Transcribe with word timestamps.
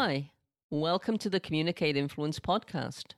Hi, 0.00 0.30
welcome 0.70 1.18
to 1.18 1.28
the 1.28 1.40
Communicate 1.40 1.96
Influence 1.96 2.38
podcast. 2.38 3.14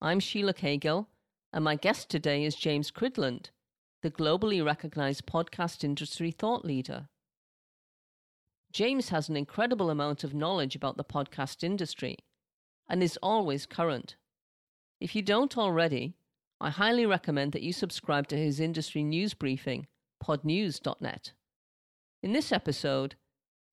I'm 0.00 0.18
Sheelagh 0.18 0.56
Caygill, 0.56 1.08
and 1.52 1.62
my 1.62 1.74
guest 1.74 2.08
today 2.08 2.42
is 2.44 2.54
James 2.54 2.90
Cridland, 2.90 3.50
the 4.00 4.10
globally 4.10 4.64
recognized 4.64 5.26
podcast 5.26 5.84
industry 5.84 6.30
thought 6.30 6.64
leader. 6.64 7.08
James 8.72 9.10
has 9.10 9.28
an 9.28 9.36
incredible 9.36 9.90
amount 9.90 10.24
of 10.24 10.32
knowledge 10.32 10.74
about 10.74 10.96
the 10.96 11.04
podcast 11.04 11.62
industry 11.62 12.16
and 12.88 13.02
is 13.02 13.18
always 13.22 13.66
current. 13.66 14.16
If 15.02 15.14
you 15.14 15.20
don't 15.20 15.58
already, 15.58 16.14
I 16.62 16.70
highly 16.70 17.04
recommend 17.04 17.52
that 17.52 17.62
you 17.62 17.74
subscribe 17.74 18.26
to 18.28 18.38
his 18.38 18.58
industry 18.58 19.02
news 19.02 19.34
briefing, 19.34 19.86
podnews.net. 20.24 21.32
In 22.22 22.32
this 22.32 22.52
episode, 22.52 23.16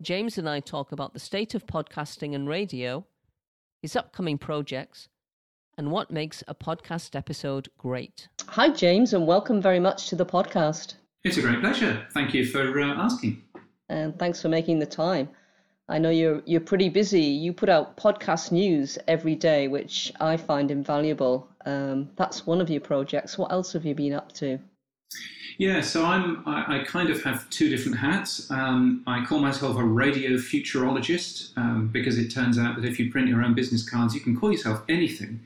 James 0.02 0.38
and 0.38 0.48
I 0.48 0.60
talk 0.60 0.92
about 0.92 1.14
the 1.14 1.20
state 1.20 1.56
of 1.56 1.66
podcasting 1.66 2.36
and 2.36 2.48
radio, 2.48 3.08
his 3.82 3.96
upcoming 3.96 4.38
projects, 4.38 5.10
and 5.76 5.92
what 5.92 6.12
makes 6.12 6.44
a 6.48 6.54
podcast 6.54 7.16
episode 7.16 7.70
great. 7.80 8.28
Hi, 8.48 8.70
James, 8.70 9.14
and 9.14 9.26
welcome 9.26 9.60
very 9.60 9.80
much 9.80 10.08
to 10.10 10.16
the 10.16 10.26
podcast. 10.26 10.94
It's 11.24 11.38
a 11.38 11.42
great 11.42 11.62
pleasure. 11.62 12.06
Thank 12.12 12.36
you 12.36 12.46
for 12.46 12.80
uh, 12.80 12.94
asking. 12.94 13.42
And 13.90 14.18
thanks 14.20 14.40
for 14.40 14.50
making 14.50 14.78
the 14.78 14.86
time. 14.86 15.30
I 15.90 15.98
know 15.98 16.12
you're 16.12 16.44
you're 16.46 16.62
pretty 16.62 16.90
busy. 16.90 17.24
You 17.24 17.52
put 17.52 17.70
out 17.70 17.98
podcast 17.98 18.52
news 18.52 19.00
every 19.08 19.34
day, 19.34 19.68
which 19.68 20.12
I 20.20 20.38
find 20.38 20.70
invaluable. 20.70 21.50
Um, 21.66 22.12
that's 22.18 22.46
one 22.46 22.62
of 22.62 22.70
your 22.70 22.82
projects. 22.82 23.36
What 23.36 23.52
else 23.52 23.74
have 23.74 23.86
you 23.86 23.96
been 23.96 24.14
up 24.14 24.32
to? 24.34 24.60
Yeah, 25.58 25.82
so 25.82 26.06
I'm 26.06 26.44
I, 26.48 26.82
I 26.82 26.84
kind 26.84 27.10
of 27.10 27.24
have 27.24 27.50
two 27.50 27.68
different 27.68 27.98
hats. 27.98 28.50
Um, 28.52 29.04
I 29.08 29.26
call 29.26 29.40
myself 29.40 29.76
a 29.78 29.84
radio 29.84 30.32
futurologist 30.32 31.58
um, 31.58 31.88
because 31.88 32.20
it 32.20 32.30
turns 32.30 32.60
out 32.60 32.76
that 32.76 32.86
if 32.86 33.00
you 33.00 33.12
print 33.12 33.28
your 33.28 33.42
own 33.42 33.56
business 33.56 33.88
cards, 33.88 34.14
you 34.14 34.22
can 34.22 34.40
call 34.40 34.52
yourself 34.52 34.84
anything. 34.88 35.40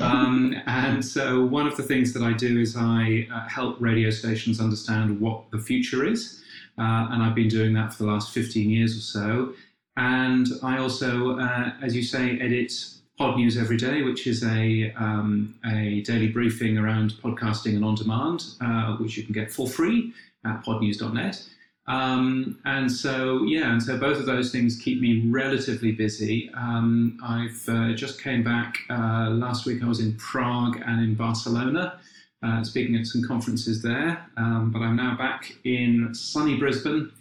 Um, 0.00 0.56
and 0.66 1.04
so 1.04 1.44
one 1.44 1.66
of 1.66 1.76
the 1.76 1.82
things 1.82 2.14
that 2.14 2.22
I 2.22 2.32
do 2.32 2.58
is 2.58 2.74
I 2.74 3.28
uh, 3.32 3.48
help 3.48 3.76
radio 3.80 4.08
stations 4.08 4.60
understand 4.60 5.20
what 5.20 5.50
the 5.50 5.58
future 5.58 6.06
is, 6.06 6.42
uh, 6.78 7.08
and 7.10 7.22
I've 7.22 7.34
been 7.34 7.48
doing 7.48 7.74
that 7.74 7.92
for 7.92 8.04
the 8.04 8.10
last 8.10 8.32
15 8.32 8.70
years 8.70 8.96
or 8.96 9.00
so. 9.00 9.52
And 9.98 10.46
I 10.62 10.78
also, 10.78 11.38
uh, 11.38 11.72
as 11.82 11.94
you 11.94 12.02
say, 12.02 12.38
edit 12.40 12.72
Pod 13.20 13.36
News 13.36 13.58
Every 13.58 13.76
Day, 13.76 14.00
which 14.00 14.26
is 14.26 14.42
a, 14.42 14.94
um, 14.96 15.54
a 15.66 16.00
daily 16.06 16.28
briefing 16.28 16.78
around 16.78 17.12
podcasting 17.22 17.74
and 17.76 17.84
on 17.84 17.94
demand, 17.94 18.46
uh, 18.62 18.96
which 18.96 19.18
you 19.18 19.24
can 19.24 19.34
get 19.34 19.52
for 19.52 19.68
free 19.68 20.14
at 20.46 20.64
podnews.net. 20.64 21.46
Um, 21.86 22.58
and 22.64 22.90
so, 22.90 23.42
yeah, 23.42 23.72
and 23.72 23.82
so 23.82 23.98
both 23.98 24.16
of 24.16 24.24
those 24.24 24.50
things 24.50 24.80
keep 24.82 25.02
me 25.02 25.28
relatively 25.28 25.92
busy. 25.92 26.50
Um, 26.54 27.18
I've 27.22 27.62
uh, 27.68 27.92
just 27.92 28.22
came 28.22 28.42
back 28.42 28.78
uh, 28.88 29.28
last 29.28 29.66
week. 29.66 29.82
I 29.82 29.86
was 29.86 30.00
in 30.00 30.14
Prague 30.14 30.80
and 30.86 31.02
in 31.02 31.14
Barcelona, 31.14 32.00
uh, 32.42 32.64
speaking 32.64 32.96
at 32.96 33.04
some 33.04 33.22
conferences 33.22 33.82
there. 33.82 34.24
Um, 34.38 34.70
but 34.72 34.80
I'm 34.80 34.96
now 34.96 35.14
back 35.18 35.58
in 35.64 36.14
sunny 36.14 36.56
Brisbane 36.56 37.12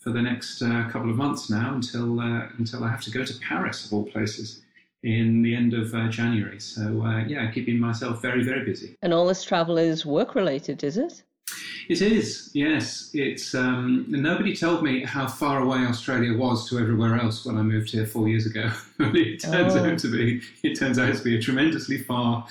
for 0.00 0.10
the 0.10 0.20
next 0.20 0.60
uh, 0.60 0.86
couple 0.90 1.08
of 1.08 1.16
months 1.16 1.48
now 1.48 1.72
until 1.72 2.20
uh, 2.20 2.48
until 2.58 2.84
I 2.84 2.90
have 2.90 3.00
to 3.04 3.10
go 3.10 3.24
to 3.24 3.34
Paris 3.40 3.86
of 3.86 3.94
all 3.94 4.04
places 4.04 4.60
in 5.06 5.40
the 5.42 5.54
end 5.54 5.72
of 5.72 5.94
uh, 5.94 6.08
January. 6.08 6.58
So 6.58 7.02
uh, 7.02 7.24
yeah, 7.26 7.50
keeping 7.52 7.78
myself 7.78 8.20
very 8.20 8.42
very 8.42 8.64
busy. 8.64 8.96
And 9.02 9.14
all 9.14 9.26
this 9.26 9.44
travel 9.44 9.78
is 9.78 10.04
work 10.04 10.34
related, 10.34 10.82
is 10.82 10.98
it? 10.98 11.22
It 11.88 12.02
is, 12.02 12.50
yes. 12.52 13.10
It's 13.14 13.54
um, 13.54 14.06
nobody 14.08 14.56
told 14.56 14.82
me 14.82 15.04
how 15.04 15.28
far 15.28 15.60
away 15.62 15.78
Australia 15.78 16.36
was 16.36 16.68
to 16.68 16.80
everywhere 16.80 17.14
else 17.14 17.46
when 17.46 17.56
I 17.56 17.62
moved 17.62 17.90
here 17.90 18.04
four 18.04 18.28
years 18.28 18.46
ago. 18.46 18.72
it 18.98 19.40
turns 19.40 19.76
oh. 19.76 19.84
out 19.84 19.98
to 20.00 20.10
be 20.10 20.42
it 20.64 20.76
turns 20.76 20.98
out 20.98 21.14
to 21.14 21.22
be 21.22 21.36
a 21.36 21.40
tremendously 21.40 21.98
far, 21.98 22.44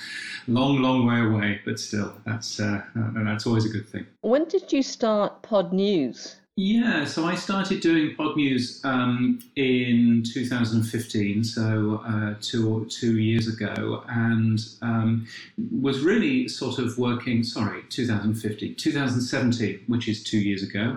long, 0.48 0.80
long 0.80 1.06
way 1.06 1.20
away. 1.20 1.60
But 1.66 1.78
still, 1.78 2.14
that's 2.24 2.58
uh, 2.58 2.82
that's 2.94 3.46
always 3.46 3.66
a 3.66 3.68
good 3.68 3.86
thing. 3.86 4.06
When 4.22 4.46
did 4.46 4.72
you 4.72 4.82
start 4.82 5.42
Pod 5.42 5.74
News? 5.74 6.36
Yeah, 6.58 7.04
so 7.04 7.26
I 7.26 7.34
started 7.34 7.82
doing 7.82 8.14
Pod 8.14 8.34
News 8.34 8.80
um, 8.82 9.40
in 9.56 10.22
2015, 10.24 11.44
so 11.44 12.00
uh, 12.02 12.34
two 12.40 12.86
two 12.86 13.18
years 13.18 13.46
ago, 13.46 14.02
and 14.08 14.58
um, 14.80 15.26
was 15.70 16.00
really 16.00 16.48
sort 16.48 16.78
of 16.78 16.96
working. 16.96 17.44
Sorry, 17.44 17.82
2015, 17.90 18.74
2017, 18.76 19.84
which 19.86 20.08
is 20.08 20.24
two 20.24 20.38
years 20.38 20.62
ago. 20.62 20.96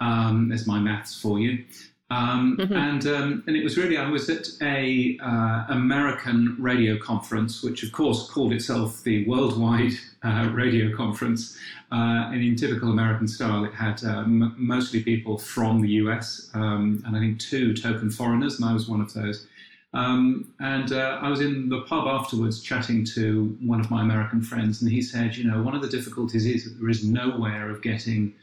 Um, 0.00 0.48
there's 0.48 0.66
my 0.66 0.80
maths 0.80 1.14
for 1.14 1.38
you. 1.38 1.64
Um, 2.10 2.56
mm-hmm. 2.56 2.72
And 2.72 3.06
um, 3.06 3.44
and 3.46 3.54
it 3.54 3.62
was 3.62 3.76
really 3.76 3.98
I 3.98 4.08
was 4.08 4.30
at 4.30 4.48
a 4.62 5.18
uh, 5.22 5.66
American 5.68 6.56
radio 6.58 6.98
conference, 6.98 7.62
which 7.62 7.82
of 7.82 7.92
course 7.92 8.30
called 8.30 8.52
itself 8.52 9.02
the 9.02 9.26
Worldwide 9.26 9.92
uh, 10.24 10.50
Radio 10.54 10.96
Conference, 10.96 11.58
uh, 11.92 12.30
and 12.32 12.42
in 12.42 12.56
typical 12.56 12.90
American 12.90 13.28
style, 13.28 13.64
it 13.64 13.74
had 13.74 14.02
uh, 14.04 14.20
m- 14.20 14.54
mostly 14.56 15.02
people 15.02 15.36
from 15.36 15.82
the 15.82 15.88
US, 16.02 16.50
um, 16.54 17.02
and 17.06 17.14
I 17.14 17.20
think 17.20 17.40
two 17.40 17.74
token 17.74 18.10
foreigners, 18.10 18.58
and 18.58 18.64
I 18.64 18.72
was 18.72 18.88
one 18.88 19.02
of 19.02 19.12
those. 19.12 19.46
Um, 19.94 20.52
and 20.60 20.92
uh, 20.92 21.18
I 21.22 21.28
was 21.28 21.40
in 21.40 21.68
the 21.68 21.80
pub 21.82 22.06
afterwards 22.06 22.62
chatting 22.62 23.04
to 23.06 23.56
one 23.60 23.80
of 23.80 23.90
my 23.90 24.02
American 24.02 24.42
friends, 24.42 24.80
and 24.80 24.90
he 24.90 25.02
said, 25.02 25.36
you 25.36 25.50
know, 25.50 25.62
one 25.62 25.74
of 25.74 25.82
the 25.82 25.88
difficulties 25.88 26.46
is 26.46 26.64
that 26.64 26.78
there 26.78 26.90
is 26.90 27.04
nowhere 27.04 27.70
of 27.70 27.82
getting 27.82 28.34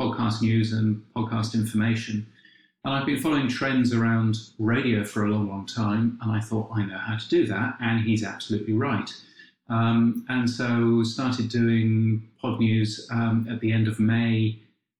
podcast 0.00 0.42
news 0.42 0.72
and 0.72 1.02
podcast 1.14 1.54
information. 1.54 2.26
And 2.84 2.94
I've 2.94 3.06
been 3.06 3.20
following 3.20 3.46
trends 3.46 3.94
around 3.94 4.38
radio 4.58 5.04
for 5.04 5.24
a 5.24 5.30
long, 5.30 5.48
long 5.48 5.66
time, 5.66 6.18
and 6.20 6.32
I 6.32 6.40
thought 6.40 6.68
I 6.74 6.84
know 6.84 6.98
how 6.98 7.16
to 7.16 7.28
do 7.28 7.46
that, 7.46 7.76
and 7.80 8.00
he's 8.00 8.24
absolutely 8.24 8.72
right. 8.72 9.08
Um, 9.68 10.26
and 10.28 10.50
so 10.50 11.04
started 11.04 11.48
doing 11.48 12.28
pod 12.40 12.58
news 12.58 13.08
um, 13.12 13.46
at 13.48 13.60
the 13.60 13.70
end 13.70 13.86
of 13.86 14.00
May 14.00 14.58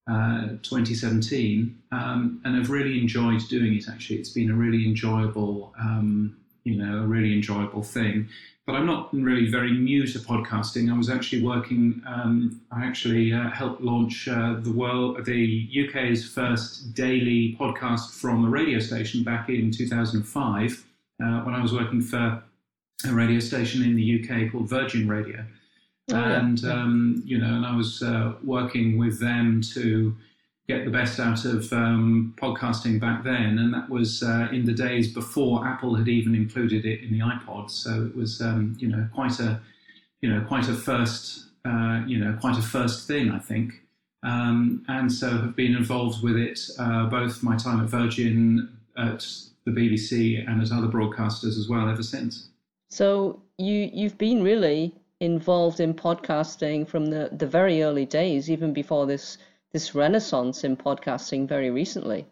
uh, 0.08 0.50
2017, 0.62 1.76
um, 1.90 2.40
and 2.44 2.56
I've 2.56 2.70
really 2.70 3.00
enjoyed 3.00 3.40
doing 3.48 3.74
it. 3.74 3.88
Actually, 3.88 4.18
it's 4.18 4.30
been 4.30 4.52
a 4.52 4.54
really 4.54 4.86
enjoyable, 4.86 5.74
um, 5.76 6.36
you 6.62 6.76
know, 6.76 6.98
a 6.98 7.06
really 7.06 7.32
enjoyable 7.32 7.82
thing 7.82 8.28
but 8.66 8.76
I'm 8.76 8.86
not 8.86 9.12
really 9.12 9.50
very 9.50 9.72
new 9.72 10.06
to 10.06 10.18
podcasting. 10.20 10.92
I 10.92 10.96
was 10.96 11.10
actually 11.10 11.42
working. 11.42 12.00
Um, 12.06 12.60
I 12.70 12.84
actually 12.84 13.32
uh, 13.32 13.50
helped 13.50 13.82
launch 13.82 14.28
uh, 14.28 14.54
the 14.60 14.72
world, 14.72 15.24
the 15.24 15.68
UK's 15.88 16.28
first 16.28 16.94
daily 16.94 17.56
podcast 17.58 18.20
from 18.20 18.44
a 18.44 18.48
radio 18.48 18.78
station 18.78 19.24
back 19.24 19.48
in 19.48 19.72
2005, 19.72 20.84
uh, 21.22 21.40
when 21.40 21.54
I 21.54 21.60
was 21.60 21.72
working 21.72 22.00
for 22.00 22.42
a 23.04 23.12
radio 23.12 23.40
station 23.40 23.82
in 23.82 23.96
the 23.96 24.22
UK 24.22 24.52
called 24.52 24.68
Virgin 24.68 25.08
Radio, 25.08 25.44
oh, 26.12 26.16
and 26.16 26.62
yeah. 26.62 26.72
um, 26.72 27.22
you 27.26 27.38
know, 27.38 27.54
and 27.54 27.66
I 27.66 27.74
was 27.74 28.00
uh, 28.00 28.34
working 28.44 28.96
with 28.96 29.18
them 29.18 29.60
to 29.74 30.14
get 30.72 30.84
the 30.84 30.90
best 30.90 31.20
out 31.20 31.44
of 31.44 31.72
um, 31.72 32.34
podcasting 32.36 33.00
back 33.00 33.24
then, 33.24 33.58
and 33.58 33.74
that 33.74 33.88
was 33.88 34.22
uh, 34.22 34.48
in 34.52 34.64
the 34.64 34.72
days 34.72 35.12
before 35.12 35.66
Apple 35.66 35.94
had 35.94 36.08
even 36.08 36.34
included 36.34 36.84
it 36.84 37.02
in 37.02 37.12
the 37.12 37.20
iPod. 37.20 37.70
So 37.70 38.04
it 38.06 38.16
was, 38.16 38.40
um, 38.40 38.76
you 38.78 38.88
know, 38.88 39.06
quite 39.14 39.38
a, 39.38 39.60
you 40.20 40.30
know, 40.30 40.44
quite 40.46 40.68
a 40.68 40.74
first, 40.74 41.46
uh, 41.64 42.02
you 42.06 42.18
know, 42.18 42.36
quite 42.40 42.58
a 42.58 42.62
first 42.62 43.06
thing, 43.06 43.30
I 43.30 43.38
think. 43.38 43.72
Um, 44.22 44.84
and 44.88 45.12
so 45.12 45.30
have 45.30 45.56
been 45.56 45.74
involved 45.74 46.22
with 46.22 46.36
it 46.36 46.60
uh, 46.78 47.06
both 47.06 47.42
my 47.42 47.56
time 47.56 47.80
at 47.80 47.88
Virgin, 47.88 48.68
at 48.96 49.26
the 49.64 49.72
BBC, 49.72 50.48
and 50.48 50.62
at 50.62 50.72
other 50.72 50.86
broadcasters 50.86 51.58
as 51.58 51.68
well 51.68 51.88
ever 51.88 52.02
since. 52.02 52.48
So 52.88 53.42
you 53.58 53.90
you've 53.92 54.18
been 54.18 54.42
really 54.42 54.94
involved 55.20 55.78
in 55.80 55.94
podcasting 55.94 56.86
from 56.88 57.06
the, 57.06 57.28
the 57.32 57.46
very 57.46 57.82
early 57.82 58.04
days, 58.04 58.50
even 58.50 58.72
before 58.72 59.06
this 59.06 59.38
this 59.72 59.94
renaissance 59.94 60.64
in 60.64 60.76
podcasting 60.76 61.48
very 61.48 61.70
recently. 61.70 62.26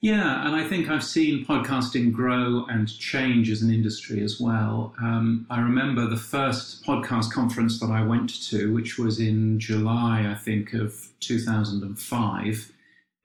Yeah, 0.00 0.46
and 0.46 0.54
I 0.54 0.62
think 0.62 0.88
I've 0.88 1.02
seen 1.02 1.44
podcasting 1.44 2.12
grow 2.12 2.64
and 2.68 2.86
change 2.98 3.50
as 3.50 3.62
an 3.62 3.74
industry 3.74 4.22
as 4.22 4.38
well. 4.38 4.94
Um, 5.02 5.44
I 5.50 5.60
remember 5.60 6.06
the 6.06 6.16
first 6.16 6.84
podcast 6.84 7.32
conference 7.32 7.80
that 7.80 7.90
I 7.90 8.04
went 8.04 8.40
to, 8.44 8.72
which 8.72 8.96
was 8.96 9.18
in 9.18 9.58
July, 9.58 10.30
I 10.30 10.36
think, 10.36 10.72
of 10.72 10.94
2005, 11.18 12.72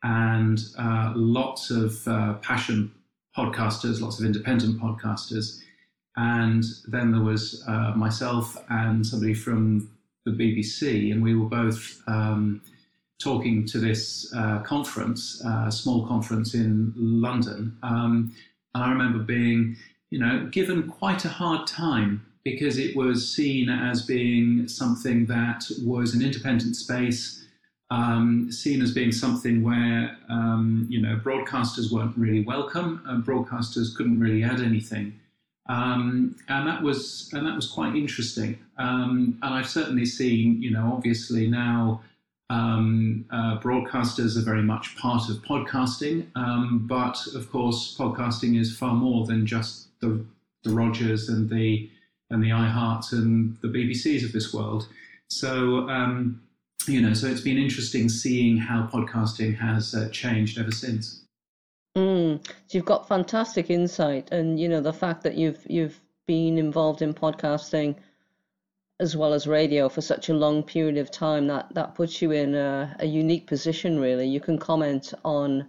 and 0.01 0.59
uh, 0.79 1.13
lots 1.15 1.69
of 1.69 2.07
uh, 2.07 2.33
passion 2.41 2.91
podcasters, 3.37 4.01
lots 4.01 4.19
of 4.19 4.25
independent 4.25 4.81
podcasters. 4.81 5.59
And 6.15 6.63
then 6.87 7.11
there 7.11 7.21
was 7.21 7.63
uh, 7.67 7.93
myself 7.95 8.57
and 8.69 9.05
somebody 9.05 9.35
from 9.35 9.91
the 10.25 10.31
BBC, 10.31 11.11
and 11.11 11.21
we 11.21 11.35
were 11.35 11.45
both. 11.45 12.01
Um, 12.07 12.63
talking 13.23 13.65
to 13.67 13.79
this 13.79 14.31
uh, 14.35 14.59
conference, 14.59 15.41
a 15.45 15.49
uh, 15.49 15.71
small 15.71 16.05
conference 16.07 16.53
in 16.53 16.93
London. 16.95 17.77
Um, 17.83 18.35
and 18.73 18.83
I 18.83 18.89
remember 18.89 19.19
being, 19.19 19.77
you 20.09 20.19
know, 20.19 20.47
given 20.51 20.89
quite 20.89 21.23
a 21.25 21.29
hard 21.29 21.67
time 21.67 22.25
because 22.43 22.77
it 22.77 22.95
was 22.95 23.33
seen 23.33 23.69
as 23.69 24.05
being 24.05 24.67
something 24.67 25.25
that 25.27 25.63
was 25.85 26.13
an 26.13 26.21
independent 26.21 26.75
space. 26.75 27.39
um, 27.93 28.51
seen 28.51 28.81
as 28.81 28.91
being 28.91 29.11
something 29.11 29.63
where 29.63 30.17
um, 30.29 30.87
you 30.89 30.99
know 30.99 31.19
broadcasters 31.23 31.91
weren't 31.91 32.17
really 32.17 32.43
welcome, 32.43 33.01
and 33.05 33.23
broadcasters 33.23 33.95
couldn't 33.95 34.19
really 34.19 34.43
add 34.43 34.61
anything, 34.61 35.19
um, 35.69 36.35
and 36.49 36.67
that 36.67 36.81
was 36.81 37.29
and 37.33 37.45
that 37.45 37.55
was 37.55 37.67
quite 37.67 37.95
interesting. 37.95 38.57
Um, 38.77 39.37
and 39.43 39.53
I've 39.53 39.69
certainly 39.69 40.05
seen, 40.05 40.61
you 40.61 40.71
know, 40.71 40.91
obviously 40.91 41.47
now 41.47 42.01
um, 42.53 43.25
uh, 43.31 43.59
broadcasters 43.59 44.37
are 44.37 44.45
very 44.45 44.61
much 44.61 44.95
part 44.95 45.29
of 45.29 45.37
podcasting, 45.37 46.27
um, 46.35 46.85
but 46.87 47.17
of 47.33 47.51
course, 47.51 47.95
podcasting 47.97 48.59
is 48.59 48.75
far 48.77 48.93
more 48.93 49.25
than 49.25 49.45
just 49.45 49.87
the 49.99 50.23
the 50.63 50.71
Rogers 50.71 51.29
and 51.29 51.49
the 51.49 51.89
and 52.29 52.43
the 52.43 52.49
iHearts 52.49 53.11
and 53.11 53.57
the 53.61 53.67
BBCs 53.67 54.23
of 54.23 54.31
this 54.31 54.53
world. 54.53 54.87
So 55.29 55.89
you 56.87 57.01
know, 57.01 57.13
so 57.13 57.27
it's 57.27 57.41
been 57.41 57.57
interesting 57.57 58.09
seeing 58.09 58.57
how 58.57 58.87
podcasting 58.91 59.57
has 59.57 59.95
uh, 59.95 60.09
changed 60.09 60.59
ever 60.59 60.71
since. 60.71 61.23
Mm, 61.97 62.45
so 62.45 62.77
you've 62.77 62.85
got 62.85 63.07
fantastic 63.07 63.69
insight, 63.69 64.31
and 64.31 64.59
you 64.59 64.67
know 64.69 64.81
the 64.81 64.93
fact 64.93 65.23
that 65.23 65.35
you've 65.35 65.65
you've 65.67 65.99
been 66.27 66.57
involved 66.57 67.01
in 67.01 67.13
podcasting 67.13 67.95
as 69.03 69.15
well 69.15 69.33
as 69.33 69.45
radio 69.45 69.89
for 69.89 70.01
such 70.01 70.29
a 70.29 70.33
long 70.33 70.63
period 70.63 70.97
of 70.97 71.11
time 71.11 71.45
that 71.47 71.67
that 71.75 71.93
puts 71.93 72.21
you 72.21 72.31
in 72.31 72.55
a, 72.55 72.95
a 72.99 73.05
unique 73.05 73.45
position. 73.45 73.99
Really, 73.99 74.27
you 74.27 74.39
can 74.39 74.57
comment 74.57 75.13
on. 75.23 75.67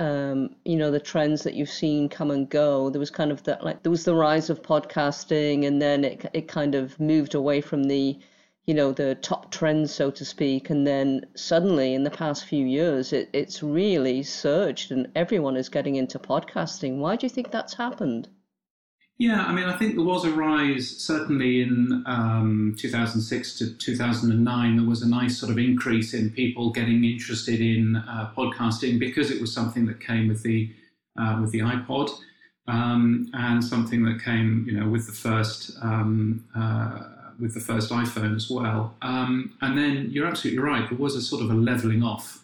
Um, 0.00 0.56
you 0.64 0.76
know 0.76 0.90
the 0.90 0.98
trends 0.98 1.44
that 1.44 1.54
you've 1.54 1.70
seen 1.70 2.08
come 2.08 2.32
and 2.32 2.48
go. 2.48 2.90
There 2.90 2.98
was 2.98 3.12
kind 3.12 3.30
of 3.30 3.44
that 3.44 3.62
like 3.64 3.84
there 3.84 3.90
was 3.90 4.04
the 4.04 4.14
rise 4.16 4.50
of 4.50 4.62
podcasting, 4.62 5.66
and 5.66 5.80
then 5.80 6.04
it 6.04 6.28
it 6.32 6.48
kind 6.48 6.74
of 6.74 6.98
moved 6.98 7.34
away 7.36 7.60
from 7.60 7.84
the 7.84 8.18
you 8.66 8.74
know 8.74 8.92
the 8.92 9.14
top 9.16 9.50
trends 9.50 9.94
so 9.94 10.10
to 10.10 10.24
speak 10.24 10.70
and 10.70 10.86
then 10.86 11.26
suddenly 11.34 11.94
in 11.94 12.02
the 12.02 12.10
past 12.10 12.46
few 12.46 12.64
years 12.64 13.12
it, 13.12 13.28
it's 13.32 13.62
really 13.62 14.22
surged 14.22 14.90
and 14.90 15.06
everyone 15.14 15.56
is 15.56 15.68
getting 15.68 15.96
into 15.96 16.18
podcasting 16.18 16.96
why 16.96 17.14
do 17.14 17.26
you 17.26 17.30
think 17.30 17.50
that's 17.50 17.74
happened 17.74 18.28
yeah 19.18 19.44
i 19.44 19.52
mean 19.52 19.64
i 19.64 19.76
think 19.76 19.94
there 19.94 20.04
was 20.04 20.24
a 20.24 20.30
rise 20.30 20.88
certainly 20.98 21.62
in 21.62 22.02
um, 22.06 22.74
2006 22.78 23.58
to 23.58 23.74
2009 23.74 24.76
there 24.76 24.86
was 24.86 25.02
a 25.02 25.08
nice 25.08 25.38
sort 25.38 25.50
of 25.50 25.58
increase 25.58 26.14
in 26.14 26.30
people 26.30 26.70
getting 26.70 27.04
interested 27.04 27.60
in 27.60 27.96
uh, 27.96 28.30
podcasting 28.36 28.98
because 28.98 29.30
it 29.30 29.40
was 29.40 29.52
something 29.52 29.86
that 29.86 30.00
came 30.00 30.28
with 30.28 30.42
the 30.42 30.70
uh, 31.18 31.38
with 31.40 31.52
the 31.52 31.60
ipod 31.60 32.10
um, 32.66 33.28
and 33.34 33.62
something 33.62 34.04
that 34.04 34.22
came 34.22 34.64
you 34.66 34.78
know 34.78 34.88
with 34.88 35.06
the 35.06 35.12
first 35.12 35.70
um, 35.82 36.44
uh, 36.56 37.14
with 37.38 37.54
the 37.54 37.60
first 37.60 37.90
iPhone 37.90 38.34
as 38.34 38.50
well. 38.50 38.96
Um, 39.02 39.56
and 39.60 39.76
then 39.76 40.08
you're 40.10 40.26
absolutely 40.26 40.62
right. 40.62 40.88
There 40.88 40.98
was 40.98 41.14
a 41.14 41.22
sort 41.22 41.42
of 41.42 41.50
a 41.50 41.54
leveling 41.54 42.02
off 42.02 42.42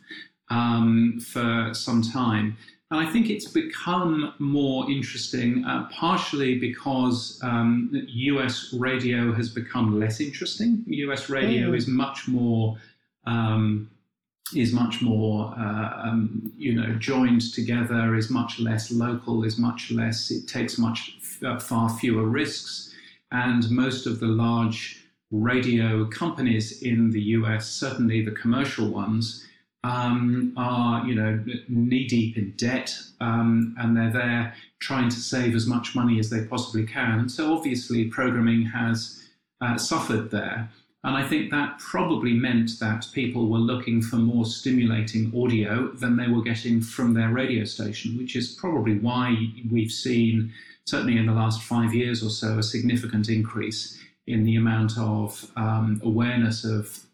um, 0.49 1.21
for 1.21 1.71
some 1.73 2.03
time. 2.03 2.57
And 2.91 2.99
I 2.99 3.11
think 3.11 3.31
it's 3.31 3.47
become 3.47 4.35
more 4.41 4.91
interesting, 4.91 5.65
uh, 5.65 5.89
partially 5.93 6.59
because 6.59 7.39
um, 7.43 7.91
US 7.93 8.73
radio 8.73 9.33
has 9.33 9.49
become 9.49 10.01
less 10.01 10.21
interesting. 10.21 10.83
US 10.87 11.29
radio 11.31 11.71
mm. 11.71 11.77
is 11.77 11.87
much 11.87 12.27
more 12.27 12.79
um, 13.27 13.91
is 14.57 14.73
much 14.73 15.01
more 15.01 15.55
uh, 15.57 16.03
um, 16.03 16.53
you 16.57 16.75
know 16.75 16.95
joined 16.97 17.53
together, 17.55 18.17
is 18.17 18.31
much 18.31 18.59
less 18.59 18.91
local, 18.91 19.45
is 19.45 19.57
much 19.57 19.93
less. 19.93 20.33
It 20.33 20.49
takes 20.49 20.77
much 20.77 21.17
uh, 21.45 21.61
far 21.61 21.89
fewer 21.89 22.25
risks 22.25 22.91
and 23.33 23.71
most 23.71 24.07
of 24.07 24.21
the 24.21 24.27
large 24.27 25.05
radio 25.31 26.05
companies 26.07 26.83
in 26.83 27.11
the 27.11 27.23
US, 27.39 27.69
certainly 27.71 28.25
the 28.25 28.33
commercial 28.33 28.89
ones, 28.89 29.47
um, 29.83 30.53
are 30.57 31.07
you 31.07 31.15
know 31.15 31.43
knee 31.69 32.07
deep 32.07 32.37
in 32.37 32.53
debt, 32.57 32.97
um, 33.21 33.75
and 33.79 33.97
they're 33.97 34.13
there 34.13 34.55
trying 34.79 35.09
to 35.09 35.17
save 35.17 35.55
as 35.55 35.67
much 35.67 35.95
money 35.95 36.19
as 36.19 36.31
they 36.31 36.45
possibly 36.45 36.87
can. 36.87 37.21
And 37.21 37.31
So 37.31 37.55
obviously, 37.55 38.07
programming 38.07 38.67
has 38.67 39.23
uh, 39.61 39.77
suffered 39.77 40.31
there. 40.31 40.71
And 41.03 41.17
I 41.17 41.27
think 41.27 41.51
that 41.51 41.79
probably 41.79 42.35
meant 42.35 42.73
that 42.81 43.07
people 43.15 43.49
were 43.49 43.59
looking 43.59 44.03
for 44.03 44.17
more 44.17 44.45
stimulating 44.45 45.33
audio 45.35 45.89
than 45.93 46.19
they 46.19 46.29
were 46.29 46.43
getting 46.43 46.83
from 46.83 47.15
their 47.15 47.31
radio 47.31 47.65
station, 47.65 48.19
which 48.19 48.37
is 48.37 48.49
probably 48.49 48.99
why 48.99 49.35
we've 49.71 49.91
seen 49.91 50.53
certainly 50.85 51.17
in 51.17 51.27
the 51.27 51.33
last 51.33 51.63
five 51.63 51.95
years 51.95 52.23
or 52.23 52.31
so, 52.31 52.59
a 52.59 52.63
significant 52.63 53.29
increase 53.29 53.99
in 54.27 54.45
the 54.45 54.57
amount 54.57 54.99
of 54.99 55.51
um, 55.57 56.01
awareness 56.05 56.65
of 56.65 57.07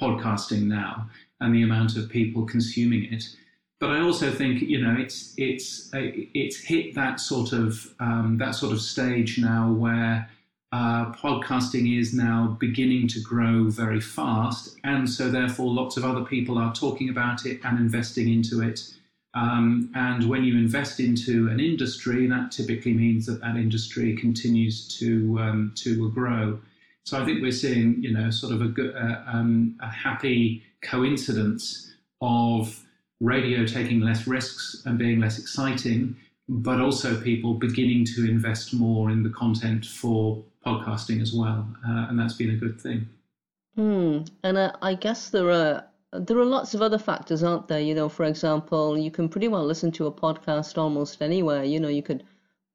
podcasting 0.00 0.62
now 0.62 1.08
and 1.40 1.54
the 1.54 1.62
amount 1.62 1.96
of 1.96 2.08
people 2.08 2.44
consuming 2.44 3.12
it. 3.12 3.24
But 3.78 3.90
I 3.90 4.00
also 4.00 4.30
think 4.30 4.62
you 4.62 4.80
know 4.80 4.96
it's 4.98 5.34
it's 5.36 5.92
uh, 5.94 6.10
it's 6.34 6.58
hit 6.58 6.94
that 6.94 7.20
sort 7.20 7.52
of 7.52 7.94
um, 7.98 8.36
that 8.38 8.54
sort 8.54 8.72
of 8.72 8.80
stage 8.80 9.38
now 9.38 9.72
where 9.72 10.28
uh, 10.72 11.12
podcasting 11.12 11.98
is 11.98 12.14
now 12.14 12.56
beginning 12.60 13.08
to 13.08 13.20
grow 13.20 13.64
very 13.64 14.00
fast, 14.00 14.76
and 14.84 15.08
so 15.08 15.30
therefore 15.30 15.72
lots 15.72 15.96
of 15.96 16.04
other 16.04 16.24
people 16.24 16.58
are 16.58 16.74
talking 16.74 17.08
about 17.08 17.46
it 17.46 17.60
and 17.64 17.78
investing 17.78 18.32
into 18.32 18.62
it 18.62 18.80
um, 19.34 19.90
and 19.94 20.28
when 20.28 20.42
you 20.42 20.56
invest 20.56 20.98
into 20.98 21.48
an 21.48 21.60
industry, 21.60 22.26
that 22.26 22.50
typically 22.50 22.92
means 22.92 23.26
that 23.26 23.40
that 23.40 23.56
industry 23.56 24.16
continues 24.16 24.88
to 24.98 25.38
um, 25.38 25.72
to 25.76 26.10
grow. 26.10 26.58
So 27.04 27.20
I 27.20 27.24
think 27.24 27.40
we're 27.40 27.52
seeing, 27.52 28.02
you 28.02 28.12
know, 28.12 28.30
sort 28.30 28.52
of 28.52 28.60
a, 28.60 28.98
uh, 28.98 29.22
um, 29.26 29.76
a 29.80 29.86
happy 29.86 30.62
coincidence 30.82 31.94
of 32.20 32.84
radio 33.20 33.66
taking 33.66 34.00
less 34.00 34.26
risks 34.26 34.82
and 34.86 34.98
being 34.98 35.20
less 35.20 35.38
exciting, 35.38 36.16
but 36.48 36.80
also 36.80 37.20
people 37.20 37.54
beginning 37.54 38.04
to 38.04 38.28
invest 38.28 38.74
more 38.74 39.10
in 39.10 39.22
the 39.22 39.30
content 39.30 39.84
for 39.84 40.42
podcasting 40.66 41.20
as 41.20 41.32
well, 41.32 41.66
uh, 41.86 42.06
and 42.08 42.18
that's 42.18 42.34
been 42.34 42.50
a 42.50 42.56
good 42.56 42.80
thing. 42.80 43.08
Hmm. 43.76 44.22
And 44.42 44.58
uh, 44.58 44.72
I 44.82 44.94
guess 44.94 45.30
there 45.30 45.50
are 45.50 45.84
there 46.12 46.38
are 46.38 46.44
lots 46.44 46.74
of 46.74 46.82
other 46.82 46.98
factors, 46.98 47.42
aren't 47.44 47.68
there? 47.68 47.80
You 47.80 47.94
know, 47.94 48.08
for 48.08 48.24
example, 48.24 48.98
you 48.98 49.10
can 49.10 49.28
pretty 49.28 49.48
well 49.48 49.64
listen 49.64 49.92
to 49.92 50.06
a 50.06 50.12
podcast 50.12 50.76
almost 50.76 51.22
anywhere. 51.22 51.62
You 51.62 51.78
know, 51.78 51.88
you 51.88 52.02
could 52.02 52.24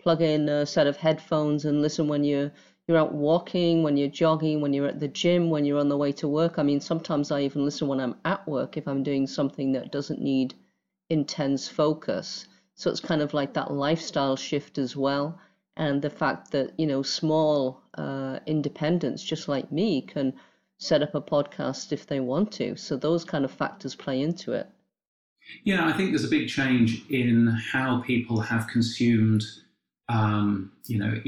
plug 0.01 0.21
in 0.21 0.47
a 0.47 0.65
set 0.65 0.87
of 0.87 0.95
headphones 0.97 1.65
and 1.65 1.81
listen 1.81 2.07
when 2.07 2.23
you're 2.23 2.51
you're 2.87 2.97
out 2.97 3.13
walking, 3.13 3.83
when 3.83 3.97
you're 3.97 4.07
jogging, 4.07 4.61
when 4.61 4.73
you're 4.73 4.87
at 4.87 4.99
the 4.99 5.07
gym, 5.07 5.49
when 5.49 5.65
you're 5.65 5.79
on 5.79 5.89
the 5.89 5.97
way 5.97 6.11
to 6.13 6.27
work. 6.27 6.59
I 6.59 6.63
mean, 6.63 6.79
sometimes 6.79 7.31
I 7.31 7.41
even 7.41 7.65
listen 7.65 7.87
when 7.87 7.99
I'm 7.99 8.15
at 8.25 8.47
work 8.47 8.77
if 8.77 8.87
I'm 8.87 9.03
doing 9.03 9.25
something 9.25 9.71
that 9.73 9.91
doesn't 9.91 10.21
need 10.21 10.53
intense 11.09 11.67
focus. 11.67 12.47
So 12.75 12.91
it's 12.91 12.99
kind 12.99 13.21
of 13.21 13.33
like 13.33 13.53
that 13.53 13.71
lifestyle 13.71 14.35
shift 14.35 14.77
as 14.77 14.95
well. 14.95 15.39
And 15.77 16.01
the 16.01 16.09
fact 16.09 16.51
that, 16.51 16.79
you 16.79 16.87
know, 16.87 17.01
small 17.01 17.81
uh, 17.97 18.39
independents 18.45 19.23
just 19.23 19.47
like 19.47 19.71
me 19.71 20.01
can 20.01 20.33
set 20.77 21.01
up 21.01 21.15
a 21.15 21.21
podcast 21.21 21.91
if 21.91 22.05
they 22.05 22.19
want 22.19 22.51
to. 22.53 22.75
So 22.75 22.97
those 22.97 23.25
kind 23.25 23.45
of 23.45 23.51
factors 23.51 23.95
play 23.95 24.21
into 24.21 24.53
it. 24.53 24.69
Yeah, 25.63 25.87
I 25.87 25.93
think 25.93 26.11
there's 26.11 26.23
a 26.23 26.29
big 26.29 26.49
change 26.49 27.05
in 27.09 27.47
how 27.47 28.01
people 28.01 28.39
have 28.41 28.67
consumed, 28.67 29.43
um, 30.07 30.71
you 30.85 30.99
know, 30.99 31.19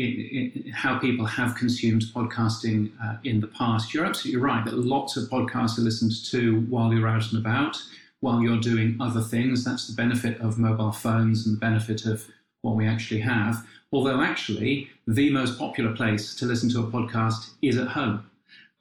how 0.74 1.00
people 1.00 1.26
have 1.26 1.56
consumed 1.56 2.04
podcasting 2.14 2.92
uh, 3.04 3.18
in 3.24 3.42
the 3.42 3.48
past. 3.48 3.94
You're 3.94 4.06
absolutely 4.06 4.42
right 4.42 4.64
that 4.66 4.78
lots 4.78 5.18
of 5.18 5.30
podcasts 5.30 5.78
are 5.80 5.82
listened 5.82 6.24
to 6.26 6.62
while 6.62 6.94
you're 6.94 7.08
out 7.08 7.32
and 7.32 7.44
about, 7.44 7.82
while 8.20 8.42
you're 8.42 8.60
doing 8.60 8.98
other 9.00 9.22
things. 9.22 9.64
That's 9.64 9.88
the 9.88 9.96
benefit 9.96 10.40
of 10.42 10.60
mobile 10.60 10.92
phones 10.92 11.48
and 11.48 11.56
the 11.56 11.60
benefit 11.60 12.06
of 12.06 12.26
what 12.62 12.76
we 12.76 12.88
actually 12.88 13.22
have. 13.22 13.66
Although, 13.92 14.22
actually, 14.22 14.90
the 15.08 15.32
most 15.32 15.58
popular 15.58 15.96
place 15.96 16.36
to 16.36 16.46
listen 16.46 16.70
to 16.72 16.82
a 16.82 16.88
podcast 16.88 17.52
is 17.62 17.78
at 17.78 17.88
home. 17.88 18.30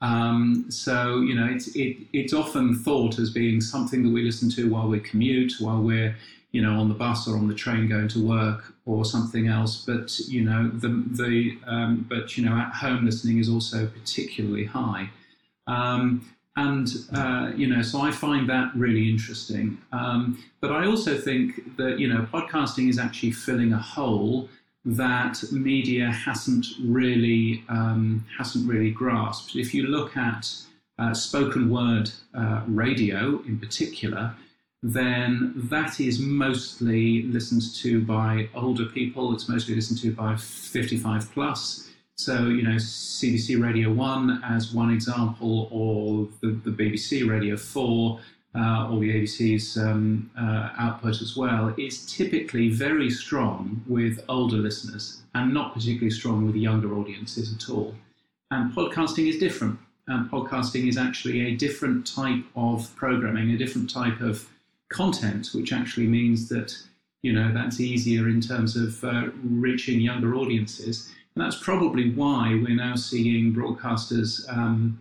Um, 0.03 0.67
so 0.69 1.21
you 1.21 1.35
know, 1.35 1.47
it's 1.47 1.69
it, 1.75 1.97
it's 2.13 2.35
often 2.35 2.77
thought 2.77 3.19
as 3.19 3.31
being 3.31 3.63
something 3.63 4.03
that 4.03 4.13
we 4.13 4.23
listen 4.23 4.51
to 4.51 4.69
while 4.69 4.89
we 4.89 5.01
commute, 5.01 5.55
while 5.59 5.81
we're 5.81 6.15
you 6.53 6.61
know 6.61 6.79
on 6.79 6.89
the 6.89 6.95
bus 6.95 7.27
or 7.27 7.37
on 7.37 7.49
the 7.49 7.55
train 7.55 7.89
going 7.89 8.09
to 8.09 8.27
work 8.27 8.76
or 8.87 9.05
something 9.05 9.49
else. 9.49 9.85
But 9.85 10.19
you 10.21 10.43
know, 10.43 10.69
the 10.69 11.05
the 11.11 11.59
um, 11.67 12.07
but 12.09 12.37
you 12.39 12.45
know, 12.45 12.57
at 12.57 12.73
home 12.73 13.05
listening 13.05 13.39
is 13.39 13.49
also 13.49 13.87
particularly 13.87 14.65
high. 14.65 15.11
Um, 15.67 16.33
and 16.57 16.89
uh, 17.15 17.53
you 17.55 17.67
know, 17.67 17.83
so 17.83 18.01
I 18.01 18.11
find 18.11 18.49
that 18.49 18.75
really 18.75 19.11
interesting. 19.11 19.79
Um, 19.93 20.43
but 20.61 20.73
I 20.73 20.87
also 20.87 21.19
think 21.19 21.77
that 21.77 21.99
you 21.99 22.09
know, 22.09 22.27
podcasting 22.33 22.89
is 22.89 22.99
actually 22.99 23.33
filling 23.33 23.73
a 23.73 23.79
hole 23.79 24.49
that 24.87 25.43
media 25.51 26.11
hasn't 26.11 26.67
really 26.83 27.65
um, 27.69 28.25
hasn't 28.39 28.69
really 28.69 28.91
grasped. 28.91 29.57
If 29.57 29.75
you 29.75 29.89
look 29.89 30.17
at 30.17 30.49
uh, 30.99 31.13
spoken 31.13 31.69
word 31.69 32.11
uh, 32.35 32.63
radio 32.67 33.43
in 33.43 33.59
particular, 33.59 34.35
then 34.83 35.53
that 35.71 36.01
is 36.01 36.19
mostly 36.19 37.23
listened 37.23 37.75
to 37.77 38.05
by 38.05 38.49
older 38.55 38.87
people. 38.87 39.33
It's 39.35 39.49
mostly 39.49 39.75
listened 39.75 40.01
to 40.03 40.13
by 40.13 40.37
55 40.37 41.33
plus. 41.33 41.89
So, 42.19 42.47
you 42.47 42.63
know, 42.63 42.77
CBC 42.77 43.63
Radio 43.63 43.93
1 43.93 44.43
as 44.43 44.73
one 44.73 44.91
example, 44.91 45.69
or 45.71 46.29
the, 46.41 46.59
the 46.69 46.71
BBC 46.71 47.29
Radio 47.29 47.57
4, 47.57 48.21
uh, 48.55 48.89
or 48.91 49.01
the 49.01 49.13
ABC's 49.13 49.77
um, 49.77 50.31
uh, 50.39 50.71
output 50.79 51.21
as 51.21 51.37
well, 51.37 51.75
is 51.77 52.07
typically 52.07 52.71
very 52.71 53.11
strong 53.11 53.83
with 53.87 54.25
older 54.29 54.57
listeners 54.57 55.21
and 55.35 55.53
not 55.53 55.75
particularly 55.75 56.11
strong 56.11 56.47
with 56.47 56.57
younger 56.57 56.97
audiences 56.97 57.55
at 57.55 57.69
all. 57.69 57.95
And 58.51 58.73
podcasting 58.73 59.29
is 59.29 59.39
different. 59.39 59.79
And 60.09 60.31
podcasting 60.31 60.89
is 60.89 60.97
actually 60.97 61.41
a 61.49 61.57
different 61.57 62.07
type 62.07 62.45
of 62.55 62.95
programming, 62.97 63.51
a 63.51 63.59
different 63.59 63.91
type 63.91 64.21
of 64.21 64.49
content, 64.89 65.51
which 65.55 65.73
actually 65.73 66.07
means 66.07 66.49
that 66.49 66.77
you 67.23 67.33
know 67.33 67.53
that's 67.53 67.81
easier 67.81 68.29
in 68.29 68.41
terms 68.41 68.77
of 68.77 69.03
uh, 69.05 69.29
reaching 69.43 70.01
younger 70.01 70.35
audiences. 70.35 71.11
And 71.35 71.45
that's 71.45 71.63
probably 71.63 72.11
why 72.11 72.59
we're 72.63 72.77
now 72.77 72.97
seeing 72.97 73.55
broadcasters 73.55 74.49
um, 74.49 74.99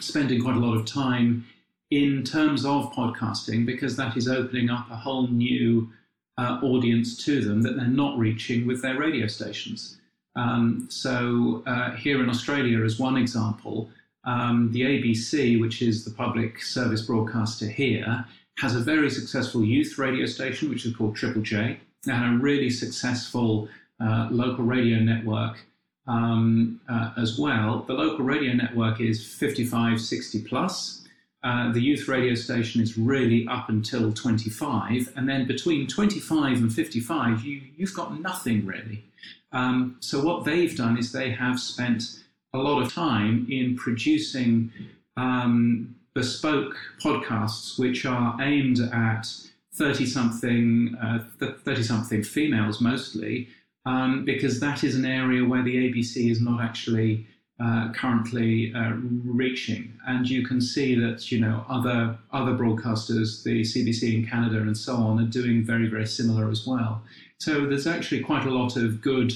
spending 0.00 0.42
quite 0.42 0.56
a 0.56 0.60
lot 0.60 0.76
of 0.76 0.84
time 0.84 1.46
in 1.90 2.24
terms 2.24 2.64
of 2.64 2.92
podcasting 2.92 3.64
because 3.66 3.96
that 3.96 4.16
is 4.16 4.28
opening 4.28 4.70
up 4.70 4.90
a 4.90 4.96
whole 4.96 5.28
new 5.28 5.90
uh, 6.38 6.58
audience 6.62 7.22
to 7.24 7.42
them 7.42 7.62
that 7.62 7.76
they're 7.76 7.86
not 7.86 8.18
reaching 8.18 8.66
with 8.66 8.82
their 8.82 8.98
radio 8.98 9.26
stations. 9.26 9.98
Um, 10.34 10.86
so, 10.90 11.62
uh, 11.66 11.90
here 11.92 12.22
in 12.22 12.30
Australia, 12.30 12.82
as 12.82 12.98
one 12.98 13.18
example, 13.18 13.90
um, 14.24 14.70
the 14.72 14.82
ABC, 14.82 15.60
which 15.60 15.82
is 15.82 16.04
the 16.04 16.10
public 16.10 16.62
service 16.62 17.02
broadcaster 17.02 17.66
here, 17.66 18.24
has 18.58 18.76
a 18.76 18.80
very 18.80 19.10
successful 19.10 19.64
youth 19.64 19.98
radio 19.98 20.26
station, 20.26 20.68
which 20.68 20.86
is 20.86 20.94
called 20.94 21.16
Triple 21.16 21.42
J, 21.42 21.80
and 22.06 22.36
a 22.36 22.42
really 22.42 22.70
successful 22.70 23.68
uh, 24.00 24.28
local 24.30 24.64
radio 24.64 24.98
network 24.98 25.64
um, 26.06 26.80
uh, 26.88 27.12
as 27.16 27.38
well. 27.38 27.84
The 27.86 27.94
local 27.94 28.24
radio 28.24 28.52
network 28.52 29.00
is 29.00 29.24
55, 29.34 30.00
60 30.00 30.42
plus. 30.42 31.02
Uh, 31.44 31.72
the 31.72 31.80
youth 31.80 32.06
radio 32.06 32.34
station 32.34 32.80
is 32.80 32.96
really 32.96 33.46
up 33.48 33.68
until 33.68 34.12
25, 34.12 35.12
and 35.16 35.28
then 35.28 35.46
between 35.46 35.88
25 35.88 36.58
and 36.58 36.72
55, 36.72 37.44
you, 37.44 37.62
you've 37.76 37.94
got 37.94 38.20
nothing 38.20 38.64
really. 38.64 39.04
Um, 39.50 39.96
so, 40.00 40.22
what 40.22 40.44
they've 40.44 40.76
done 40.76 40.96
is 40.98 41.10
they 41.10 41.30
have 41.30 41.58
spent 41.58 42.22
a 42.54 42.58
lot 42.58 42.80
of 42.82 42.92
time 42.92 43.46
in 43.50 43.76
producing 43.76 44.70
um, 45.16 45.96
bespoke 46.14 46.76
podcasts 47.02 47.78
which 47.78 48.04
are 48.04 48.40
aimed 48.40 48.80
at 48.80 49.26
30 49.74 50.06
something, 50.06 50.96
uh, 51.02 51.24
30 51.38 51.82
something 51.82 52.22
females 52.22 52.80
mostly, 52.80 53.48
um, 53.86 54.24
because 54.24 54.60
that 54.60 54.84
is 54.84 54.94
an 54.94 55.04
area 55.04 55.44
where 55.44 55.62
the 55.62 55.76
ABC 55.76 56.30
is 56.30 56.40
not 56.40 56.62
actually 56.62 57.26
uh, 57.62 57.92
currently 57.92 58.72
uh, 58.74 58.92
reaching. 59.24 59.92
And 60.06 60.28
you 60.28 60.46
can 60.46 60.60
see 60.60 60.94
that 60.96 61.30
you 61.30 61.40
know 61.40 61.64
other 61.68 62.18
other 62.32 62.52
broadcasters, 62.52 63.42
the 63.44 63.62
CBC 63.62 64.14
in 64.14 64.26
Canada 64.26 64.58
and 64.58 64.76
so 64.76 64.96
on, 64.96 65.20
are 65.20 65.26
doing 65.28 65.64
very 65.64 65.88
very 65.88 66.06
similar 66.06 66.50
as 66.50 66.66
well. 66.66 67.02
So 67.38 67.66
there's 67.66 67.86
actually 67.86 68.20
quite 68.20 68.46
a 68.46 68.50
lot 68.50 68.76
of 68.76 69.00
good 69.00 69.32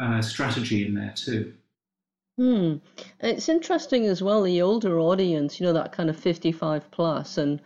uh, 0.00 0.22
strategy 0.22 0.86
in 0.86 0.94
there 0.94 1.12
too. 1.14 1.52
Hmm. 2.38 2.76
It's 3.20 3.48
interesting 3.48 4.06
as 4.06 4.22
well, 4.22 4.42
the 4.42 4.60
older 4.62 4.98
audience, 4.98 5.58
you 5.58 5.66
know, 5.66 5.72
that 5.72 5.92
kind 5.92 6.10
of 6.10 6.16
55 6.18 6.90
plus 6.90 7.38
and 7.38 7.60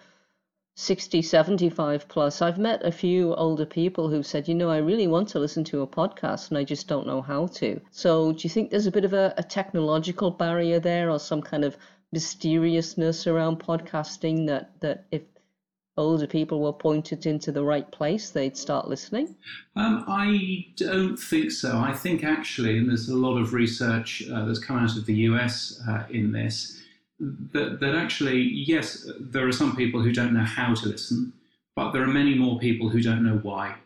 60, 0.77 1.23
75 1.23 2.09
plus. 2.09 2.41
I've 2.41 2.59
met 2.59 2.85
a 2.85 2.93
few 2.93 3.35
older 3.35 3.67
people 3.67 4.09
who've 4.09 4.27
said, 4.27 4.49
you 4.49 4.55
know, 4.55 4.71
I 4.71 4.79
really 4.79 5.09
want 5.09 5.29
to 5.31 5.41
listen 5.41 5.65
to 5.65 5.83
a 5.83 5.87
podcast 5.87 6.49
and 6.49 6.59
I 6.59 6.65
just 6.65 6.89
don't 6.89 7.07
know 7.07 7.21
how 7.21 7.49
to. 7.49 7.81
So, 7.91 8.33
do 8.33 8.39
you 8.43 8.51
think 8.51 8.71
there's 8.71 8.87
a 8.87 8.93
bit 8.93 9.05
of 9.05 9.13
a, 9.13 9.35
a 9.37 9.43
technological 9.43 10.31
barrier 10.31 10.81
there 10.81 11.11
or 11.11 11.19
some 11.19 11.43
kind 11.43 11.65
of 11.65 11.77
mysteriousness 12.13 13.27
around 13.27 13.59
podcasting 13.59 14.47
that, 14.47 14.81
that 14.81 15.07
if 15.11 15.23
older 16.01 16.27
people 16.27 16.61
were 16.61 16.73
pointed 16.73 17.27
into 17.27 17.53
the 17.53 17.63
right 17.63 17.91
place, 17.91 18.31
they'd 18.31 18.57
start 18.57 18.89
listening? 18.89 19.37
Um, 19.77 20.05
I 20.09 20.67
don't 20.77 21.17
think 21.17 21.51
so. 21.53 21.79
I 21.79 21.93
think 21.93 22.25
actually, 22.25 22.79
and 22.79 22.89
there's 22.89 23.09
a 23.09 23.17
lot 23.17 23.37
of 23.37 23.53
research 23.53 24.25
uh, 24.33 24.45
that's 24.45 24.59
come 24.59 24.79
out 24.79 24.97
of 24.97 25.07
the 25.07 25.15
US 25.15 25.81
uh, 25.89 26.05
in 26.11 26.33
this 26.33 26.81
that, 27.53 27.81
that 27.81 27.95
actually, 27.95 28.41
yes, 28.41 29.07
there 29.21 29.47
are 29.47 29.53
some 29.53 29.77
people 29.77 30.01
who 30.01 30.13
don't 30.13 30.33
know 30.33 30.45
how 30.45 30.75
to 30.75 30.89
listen, 30.89 31.33
but 31.77 31.93
there 31.93 32.03
are 32.03 32.07
many 32.07 32.35
more 32.35 32.59
people 32.59 32.89
who 32.89 33.03
don't 33.03 33.23
know 33.23 33.39
why. 33.43 33.77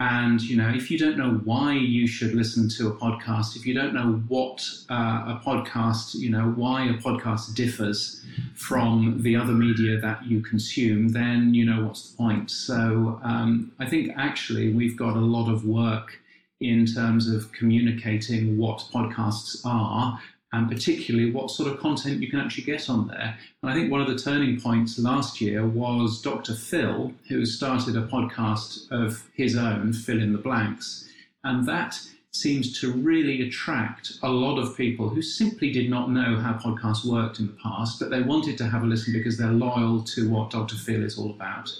And 0.00 0.40
you 0.40 0.56
know, 0.56 0.68
if 0.68 0.92
you 0.92 0.98
don't 0.98 1.18
know 1.18 1.40
why 1.44 1.72
you 1.72 2.06
should 2.06 2.32
listen 2.32 2.68
to 2.70 2.88
a 2.88 2.92
podcast, 2.92 3.56
if 3.56 3.66
you 3.66 3.74
don't 3.74 3.94
know 3.94 4.22
what 4.28 4.64
uh, 4.88 4.94
a 5.34 5.42
podcast, 5.44 6.14
you 6.14 6.30
know, 6.30 6.52
why 6.54 6.84
a 6.84 6.94
podcast 6.94 7.54
differs 7.54 8.24
from 8.54 9.22
the 9.22 9.34
other 9.34 9.52
media 9.52 9.98
that 10.00 10.24
you 10.24 10.40
consume, 10.40 11.08
then 11.08 11.52
you 11.52 11.64
know 11.64 11.84
what's 11.84 12.10
the 12.10 12.16
point. 12.16 12.48
So 12.50 13.18
um, 13.24 13.72
I 13.80 13.86
think 13.86 14.12
actually 14.16 14.72
we've 14.72 14.96
got 14.96 15.16
a 15.16 15.20
lot 15.20 15.50
of 15.50 15.64
work 15.64 16.20
in 16.60 16.86
terms 16.86 17.28
of 17.28 17.50
communicating 17.52 18.56
what 18.56 18.84
podcasts 18.92 19.60
are 19.64 20.20
and 20.52 20.70
particularly 20.70 21.30
what 21.30 21.50
sort 21.50 21.70
of 21.70 21.78
content 21.78 22.22
you 22.22 22.30
can 22.30 22.40
actually 22.40 22.64
get 22.64 22.88
on 22.88 23.08
there. 23.08 23.36
And 23.62 23.70
I 23.70 23.74
think 23.74 23.90
one 23.90 24.00
of 24.00 24.08
the 24.08 24.18
turning 24.18 24.60
points 24.60 24.98
last 24.98 25.40
year 25.40 25.66
was 25.66 26.22
Dr. 26.22 26.54
Phil, 26.54 27.12
who 27.28 27.44
started 27.44 27.96
a 27.96 28.06
podcast 28.06 28.90
of 28.90 29.28
his 29.34 29.56
own, 29.56 29.92
Phil 29.92 30.20
in 30.20 30.32
the 30.32 30.38
Blanks. 30.38 31.08
And 31.44 31.66
that 31.68 32.00
seems 32.32 32.78
to 32.80 32.92
really 32.92 33.46
attract 33.46 34.12
a 34.22 34.30
lot 34.30 34.58
of 34.58 34.76
people 34.76 35.08
who 35.08 35.20
simply 35.20 35.70
did 35.72 35.90
not 35.90 36.10
know 36.10 36.36
how 36.36 36.54
podcasts 36.54 37.04
worked 37.04 37.40
in 37.40 37.46
the 37.46 37.56
past, 37.62 37.98
but 37.98 38.10
they 38.10 38.22
wanted 38.22 38.56
to 38.58 38.68
have 38.68 38.82
a 38.82 38.86
listen 38.86 39.12
because 39.12 39.36
they're 39.36 39.48
loyal 39.52 40.02
to 40.02 40.30
what 40.30 40.50
Dr. 40.50 40.76
Phil 40.76 41.02
is 41.02 41.18
all 41.18 41.30
about. 41.30 41.70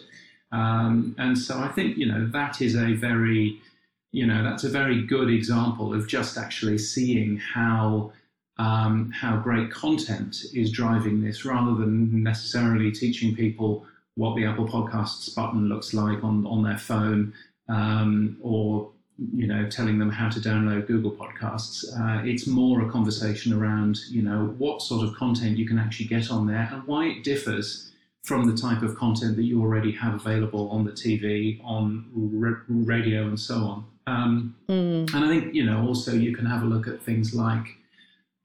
Um, 0.52 1.14
and 1.18 1.38
so 1.38 1.58
I 1.58 1.68
think, 1.68 1.96
you 1.96 2.06
know, 2.06 2.26
that 2.28 2.60
is 2.60 2.74
a 2.74 2.94
very, 2.94 3.60
you 4.12 4.26
know, 4.26 4.42
that's 4.42 4.64
a 4.64 4.68
very 4.68 5.02
good 5.06 5.30
example 5.30 5.94
of 5.94 6.08
just 6.08 6.36
actually 6.36 6.78
seeing 6.78 7.38
how 7.38 8.12
um, 8.58 9.10
how 9.12 9.36
great 9.36 9.70
content 9.70 10.44
is 10.52 10.70
driving 10.70 11.22
this 11.22 11.44
rather 11.44 11.74
than 11.74 12.22
necessarily 12.22 12.90
teaching 12.90 13.34
people 13.34 13.86
what 14.16 14.34
the 14.34 14.44
Apple 14.44 14.66
Podcasts 14.66 15.32
button 15.34 15.68
looks 15.68 15.94
like 15.94 16.24
on, 16.24 16.44
on 16.46 16.64
their 16.64 16.78
phone 16.78 17.32
um, 17.68 18.36
or 18.42 18.90
you 19.34 19.46
know 19.46 19.68
telling 19.68 19.98
them 19.98 20.10
how 20.10 20.28
to 20.28 20.40
download 20.40 20.86
Google 20.86 21.10
Podcasts. 21.10 21.84
Uh, 21.84 22.24
it's 22.24 22.46
more 22.46 22.82
a 22.82 22.90
conversation 22.90 23.52
around 23.52 23.98
you 24.08 24.22
know 24.22 24.54
what 24.58 24.82
sort 24.82 25.06
of 25.06 25.14
content 25.14 25.56
you 25.56 25.66
can 25.66 25.78
actually 25.78 26.06
get 26.06 26.30
on 26.30 26.46
there 26.46 26.68
and 26.72 26.84
why 26.84 27.06
it 27.06 27.24
differs 27.24 27.90
from 28.24 28.44
the 28.44 28.56
type 28.56 28.82
of 28.82 28.96
content 28.96 29.36
that 29.36 29.44
you 29.44 29.62
already 29.62 29.92
have 29.92 30.14
available 30.14 30.68
on 30.70 30.84
the 30.84 30.90
TV, 30.90 31.60
on 31.64 32.04
r- 32.42 32.62
radio, 32.68 33.22
and 33.22 33.38
so 33.40 33.54
on. 33.54 33.84
Um, 34.06 34.54
mm. 34.68 35.14
And 35.14 35.24
I 35.24 35.28
think 35.28 35.54
you 35.54 35.64
know 35.64 35.86
also 35.86 36.12
you 36.12 36.34
can 36.34 36.46
have 36.46 36.62
a 36.62 36.66
look 36.66 36.88
at 36.88 37.02
things 37.02 37.34
like 37.34 37.76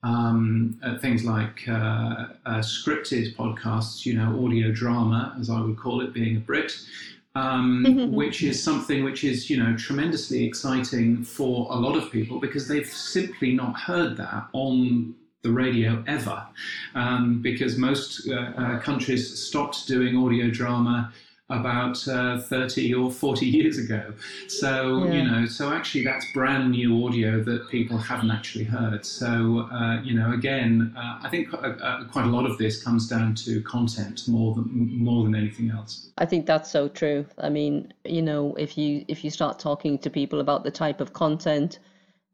um, 0.04 0.78
uh, 0.82 0.98
things 0.98 1.24
like 1.24 1.66
uh, 1.66 1.72
uh, 1.72 2.58
scripted 2.58 3.34
podcasts, 3.34 4.04
you 4.04 4.14
know, 4.14 4.44
audio 4.44 4.70
drama, 4.70 5.34
as 5.40 5.48
I 5.48 5.60
would 5.60 5.78
call 5.78 6.02
it, 6.02 6.12
being 6.12 6.36
a 6.36 6.40
Brit, 6.40 6.76
um, 7.34 8.12
which 8.12 8.42
is 8.42 8.62
something 8.62 9.02
which 9.02 9.24
is, 9.24 9.48
you 9.48 9.56
know, 9.56 9.74
tremendously 9.76 10.44
exciting 10.44 11.24
for 11.24 11.66
a 11.70 11.76
lot 11.76 11.96
of 11.96 12.12
people 12.12 12.38
because 12.38 12.68
they've 12.68 12.86
simply 12.86 13.54
not 13.54 13.76
heard 13.80 14.16
that 14.18 14.46
on 14.52 15.14
the 15.40 15.50
radio 15.50 16.02
ever, 16.06 16.46
um, 16.94 17.40
because 17.40 17.76
most 17.76 18.28
uh, 18.28 18.34
uh, 18.34 18.80
countries 18.80 19.38
stopped 19.38 19.86
doing 19.86 20.16
audio 20.16 20.50
drama 20.50 21.12
about 21.50 22.08
uh, 22.08 22.40
30 22.40 22.94
or 22.94 23.10
40 23.10 23.44
years 23.44 23.76
ago. 23.76 24.14
So, 24.48 25.04
yeah. 25.04 25.12
you 25.12 25.30
know, 25.30 25.46
so 25.46 25.72
actually 25.72 26.02
that's 26.02 26.24
brand 26.32 26.70
new 26.70 27.06
audio 27.06 27.42
that 27.42 27.68
people 27.68 27.98
haven't 27.98 28.30
actually 28.30 28.64
heard. 28.64 29.04
So, 29.04 29.68
uh, 29.70 30.00
you 30.02 30.14
know, 30.14 30.32
again, 30.32 30.94
uh, 30.96 31.18
I 31.22 31.28
think 31.28 31.52
uh, 31.52 31.56
uh, 31.56 32.04
quite 32.04 32.24
a 32.24 32.30
lot 32.30 32.46
of 32.46 32.56
this 32.56 32.82
comes 32.82 33.08
down 33.08 33.34
to 33.36 33.60
content 33.62 34.26
more 34.26 34.54
than 34.54 34.98
more 34.98 35.24
than 35.24 35.34
anything 35.34 35.70
else. 35.70 36.08
I 36.16 36.24
think 36.24 36.46
that's 36.46 36.70
so 36.70 36.88
true. 36.88 37.26
I 37.36 37.50
mean, 37.50 37.92
you 38.04 38.22
know, 38.22 38.54
if 38.54 38.78
you 38.78 39.04
if 39.08 39.22
you 39.22 39.30
start 39.30 39.58
talking 39.58 39.98
to 39.98 40.08
people 40.08 40.40
about 40.40 40.64
the 40.64 40.70
type 40.70 41.02
of 41.02 41.12
content 41.12 41.78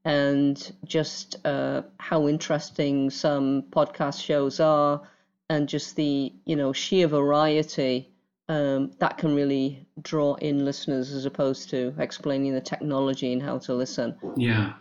and 0.05 0.73
just 0.85 1.45
uh, 1.45 1.83
how 1.99 2.29
interesting 2.29 3.11
some 3.11 3.63
podcast 3.71 4.23
shows 4.23 4.61
are 4.61 5.03
and 5.51 5.69
just 5.69 5.97
the, 5.97 6.33
you 6.47 6.57
know, 6.57 6.73
sheer 6.73 7.07
variety 7.07 8.09
um, 8.51 8.91
that 8.99 9.17
can 9.17 9.33
really 9.33 9.87
draw 10.03 10.35
in 10.35 10.65
listeners 10.65 11.13
as 11.13 11.25
opposed 11.25 11.71
to 11.71 11.95
explaining 11.99 12.53
the 12.53 12.61
technology 12.61 13.33
and 13.33 13.41
how 13.41 13.59
to 13.59 13.75
listen. 13.75 14.17
Yeah. 14.37 14.73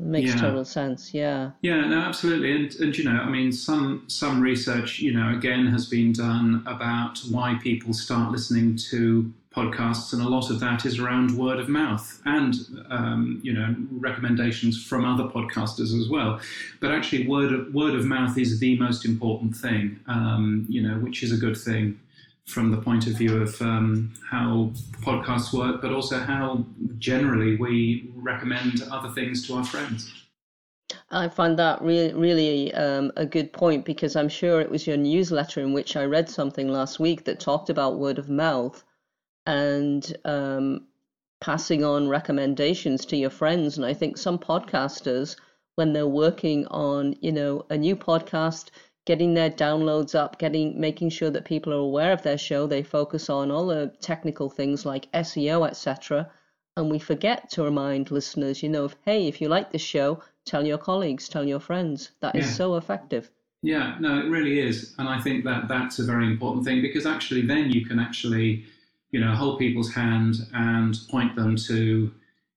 It 0.00 0.06
makes 0.06 0.34
yeah. 0.34 0.40
total 0.40 0.64
sense. 0.64 1.14
Yeah. 1.14 1.52
Yeah, 1.60 1.86
no, 1.86 2.00
absolutely. 2.00 2.50
And, 2.50 2.74
and, 2.80 2.98
you 2.98 3.04
know, 3.04 3.20
I 3.20 3.28
mean, 3.28 3.52
some, 3.52 4.02
some 4.08 4.40
research, 4.40 4.98
you 4.98 5.12
know, 5.14 5.32
again, 5.32 5.68
has 5.68 5.86
been 5.86 6.12
done 6.12 6.64
about 6.66 7.20
why 7.30 7.60
people 7.62 7.92
start 7.92 8.32
listening 8.32 8.76
to 8.90 9.32
podcasts, 9.54 10.12
and 10.12 10.22
a 10.22 10.28
lot 10.28 10.50
of 10.50 10.58
that 10.58 10.84
is 10.84 10.98
around 10.98 11.36
word 11.36 11.60
of 11.60 11.68
mouth 11.68 12.22
and 12.24 12.54
um, 12.88 13.38
you 13.42 13.52
know 13.52 13.76
recommendations 13.90 14.82
from 14.82 15.04
other 15.04 15.24
podcasters 15.24 15.92
as 16.00 16.08
well. 16.08 16.40
But 16.80 16.90
actually, 16.90 17.28
word 17.28 17.52
of, 17.52 17.74
word 17.74 17.94
of 17.94 18.06
mouth 18.06 18.38
is 18.38 18.60
the 18.60 18.78
most 18.78 19.04
important 19.04 19.54
thing, 19.54 20.00
um, 20.06 20.64
you 20.70 20.80
know, 20.80 20.94
which 21.00 21.22
is 21.22 21.32
a 21.32 21.36
good 21.36 21.58
thing 21.58 22.00
from 22.46 22.70
the 22.70 22.76
point 22.76 23.06
of 23.06 23.14
view 23.14 23.40
of 23.40 23.60
um, 23.62 24.12
how 24.28 24.70
podcasts 25.00 25.52
work, 25.52 25.80
but 25.80 25.92
also 25.92 26.18
how 26.18 26.64
generally 26.98 27.56
we 27.56 28.10
recommend 28.16 28.82
other 28.90 29.08
things 29.10 29.46
to 29.46 29.54
our 29.54 29.64
friends. 29.64 30.12
I 31.10 31.28
find 31.28 31.58
that 31.58 31.80
really, 31.82 32.12
really 32.14 32.74
um, 32.74 33.12
a 33.16 33.26
good 33.26 33.52
point 33.52 33.84
because 33.84 34.16
I'm 34.16 34.28
sure 34.28 34.60
it 34.60 34.70
was 34.70 34.86
your 34.86 34.96
newsletter 34.96 35.60
in 35.60 35.72
which 35.72 35.96
I 35.96 36.04
read 36.04 36.28
something 36.28 36.68
last 36.68 36.98
week 36.98 37.24
that 37.24 37.38
talked 37.38 37.70
about 37.70 37.98
word 37.98 38.18
of 38.18 38.28
mouth 38.28 38.82
and 39.46 40.16
um, 40.24 40.86
passing 41.40 41.84
on 41.84 42.08
recommendations 42.08 43.04
to 43.06 43.16
your 43.16 43.30
friends. 43.30 43.76
And 43.76 43.86
I 43.86 43.94
think 43.94 44.16
some 44.16 44.38
podcasters, 44.38 45.36
when 45.76 45.92
they're 45.92 46.06
working 46.06 46.66
on, 46.68 47.14
you 47.20 47.32
know, 47.32 47.66
a 47.70 47.76
new 47.76 47.96
podcast, 47.96 48.70
getting 49.04 49.34
their 49.34 49.50
downloads 49.50 50.14
up, 50.14 50.38
getting 50.38 50.80
making 50.80 51.10
sure 51.10 51.30
that 51.30 51.44
people 51.44 51.72
are 51.72 51.76
aware 51.76 52.12
of 52.12 52.22
their 52.22 52.38
show. 52.38 52.66
They 52.66 52.82
focus 52.82 53.28
on 53.28 53.50
all 53.50 53.66
the 53.66 53.92
technical 54.00 54.48
things 54.48 54.86
like 54.86 55.10
SEO, 55.12 55.66
etc. 55.66 56.30
And 56.76 56.90
we 56.90 56.98
forget 56.98 57.50
to 57.50 57.64
remind 57.64 58.10
listeners, 58.10 58.62
you 58.62 58.68
know, 58.68 58.86
if, 58.86 58.96
hey, 59.04 59.28
if 59.28 59.40
you 59.40 59.48
like 59.48 59.72
this 59.72 59.82
show, 59.82 60.22
tell 60.46 60.66
your 60.66 60.78
colleagues, 60.78 61.28
tell 61.28 61.44
your 61.44 61.60
friends. 61.60 62.12
That 62.20 62.36
is 62.36 62.46
yeah. 62.46 62.52
so 62.52 62.76
effective. 62.76 63.30
Yeah, 63.62 63.96
no, 64.00 64.18
it 64.18 64.28
really 64.28 64.58
is, 64.58 64.92
and 64.98 65.08
I 65.08 65.20
think 65.20 65.44
that 65.44 65.68
that's 65.68 66.00
a 66.00 66.04
very 66.04 66.26
important 66.26 66.64
thing 66.64 66.82
because 66.82 67.06
actually, 67.06 67.42
then 67.42 67.70
you 67.70 67.86
can 67.86 68.00
actually, 68.00 68.64
you 69.12 69.20
know, 69.20 69.36
hold 69.36 69.60
people's 69.60 69.92
hand 69.94 70.34
and 70.52 70.98
point 71.08 71.36
them 71.36 71.54
to, 71.68 72.10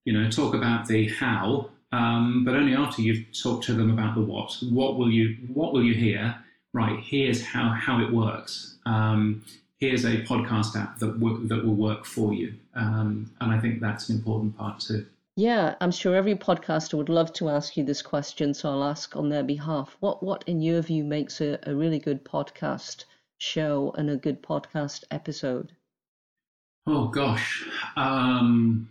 you 0.05 0.13
know, 0.13 0.31
talk 0.31 0.55
about 0.55 0.87
the 0.87 1.07
how 1.09 1.69
um, 1.95 2.43
but 2.43 2.55
only 2.55 2.75
after 2.75 3.01
you've 3.01 3.25
talked 3.31 3.63
to 3.65 3.73
them 3.73 3.89
about 3.89 4.15
the 4.15 4.21
what. 4.21 4.51
What 4.69 4.97
will 4.97 5.09
you 5.09 5.37
What 5.53 5.73
will 5.73 5.83
you 5.83 5.93
hear? 5.93 6.35
Right. 6.73 6.99
Here's 6.99 7.41
how 7.43 7.69
how 7.69 8.01
it 8.01 8.11
works. 8.11 8.77
Um, 8.85 9.45
here's 9.77 10.03
a 10.03 10.21
podcast 10.23 10.75
app 10.75 10.99
that 10.99 11.19
w- 11.19 11.47
that 11.47 11.63
will 11.63 11.75
work 11.75 12.05
for 12.05 12.33
you. 12.33 12.53
Um, 12.73 13.31
and 13.39 13.51
I 13.51 13.59
think 13.59 13.79
that's 13.79 14.09
an 14.09 14.17
important 14.17 14.57
part 14.57 14.81
too. 14.81 15.05
Yeah, 15.37 15.75
I'm 15.81 15.91
sure 15.91 16.15
every 16.15 16.35
podcaster 16.35 16.95
would 16.95 17.09
love 17.09 17.31
to 17.33 17.49
ask 17.49 17.75
you 17.77 17.83
this 17.83 18.01
question, 18.01 18.53
so 18.53 18.69
I'll 18.69 18.83
ask 18.83 19.15
on 19.15 19.29
their 19.29 19.43
behalf. 19.43 19.95
What 20.01 20.21
what 20.21 20.43
in 20.47 20.61
your 20.61 20.81
view 20.81 21.03
makes 21.03 21.39
a, 21.39 21.59
a 21.63 21.73
really 21.73 21.99
good 21.99 22.25
podcast 22.25 23.05
show 23.37 23.93
and 23.97 24.09
a 24.09 24.17
good 24.17 24.43
podcast 24.43 25.05
episode? 25.11 25.71
Oh 26.87 27.07
gosh. 27.07 27.65
Um, 27.95 28.89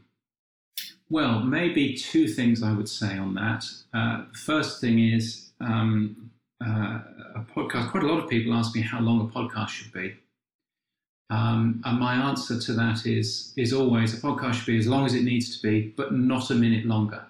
well, 1.15 1.39
maybe 1.39 1.95
two 1.95 2.27
things 2.27 2.61
I 2.61 2.73
would 2.73 2.89
say 2.89 3.17
on 3.17 3.35
that. 3.35 3.65
Uh, 3.95 4.25
the 4.33 4.39
first 4.39 4.81
thing 4.81 4.99
is 4.99 5.53
um, 5.61 6.33
uh, 6.61 6.99
a 7.37 7.47
podcast. 7.55 7.93
Quite 7.93 8.03
a 8.03 8.09
lot 8.09 8.19
of 8.19 8.29
people 8.29 8.53
ask 8.53 8.75
me 8.75 8.81
how 8.81 8.99
long 8.99 9.21
a 9.21 9.39
podcast 9.39 9.69
should 9.69 9.93
be. 9.93 10.17
Um, 11.31 11.81
and 11.85 12.01
my 12.01 12.15
answer 12.17 12.59
to 12.59 12.73
that 12.73 13.07
is 13.07 13.53
is 13.57 13.73
always 13.73 14.13
a 14.13 14.21
podcast 14.21 14.55
should 14.55 14.67
be 14.67 14.77
as 14.77 14.89
long 14.89 15.07
as 15.07 15.15
it 15.15 15.23
needs 15.23 15.57
to 15.57 15.63
be, 15.63 15.95
but 15.97 16.13
not 16.13 16.51
a 16.51 16.55
minute 16.57 16.85
longer, 16.85 17.25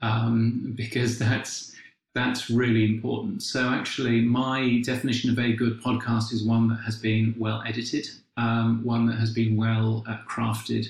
um, 0.00 0.72
because 0.82 1.18
that's 1.18 1.76
that's 2.14 2.48
really 2.48 2.86
important. 2.86 3.42
So 3.42 3.68
actually, 3.68 4.22
my 4.22 4.80
definition 4.82 5.28
of 5.28 5.38
a 5.38 5.52
good 5.52 5.82
podcast 5.82 6.32
is 6.32 6.44
one 6.44 6.66
that 6.68 6.80
has 6.86 6.96
been 6.96 7.34
well 7.38 7.62
edited, 7.66 8.06
um, 8.38 8.82
one 8.84 9.04
that 9.04 9.18
has 9.18 9.34
been 9.34 9.54
well 9.54 10.02
uh, 10.08 10.16
crafted, 10.26 10.86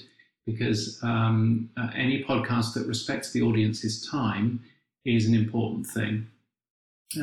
because 0.46 0.98
um, 1.02 1.68
uh, 1.76 1.90
any 1.94 2.22
podcast 2.24 2.74
that 2.74 2.86
respects 2.86 3.32
the 3.32 3.42
audience's 3.42 4.08
time 4.08 4.62
is 5.04 5.26
an 5.26 5.34
important 5.34 5.86
thing. 5.86 6.26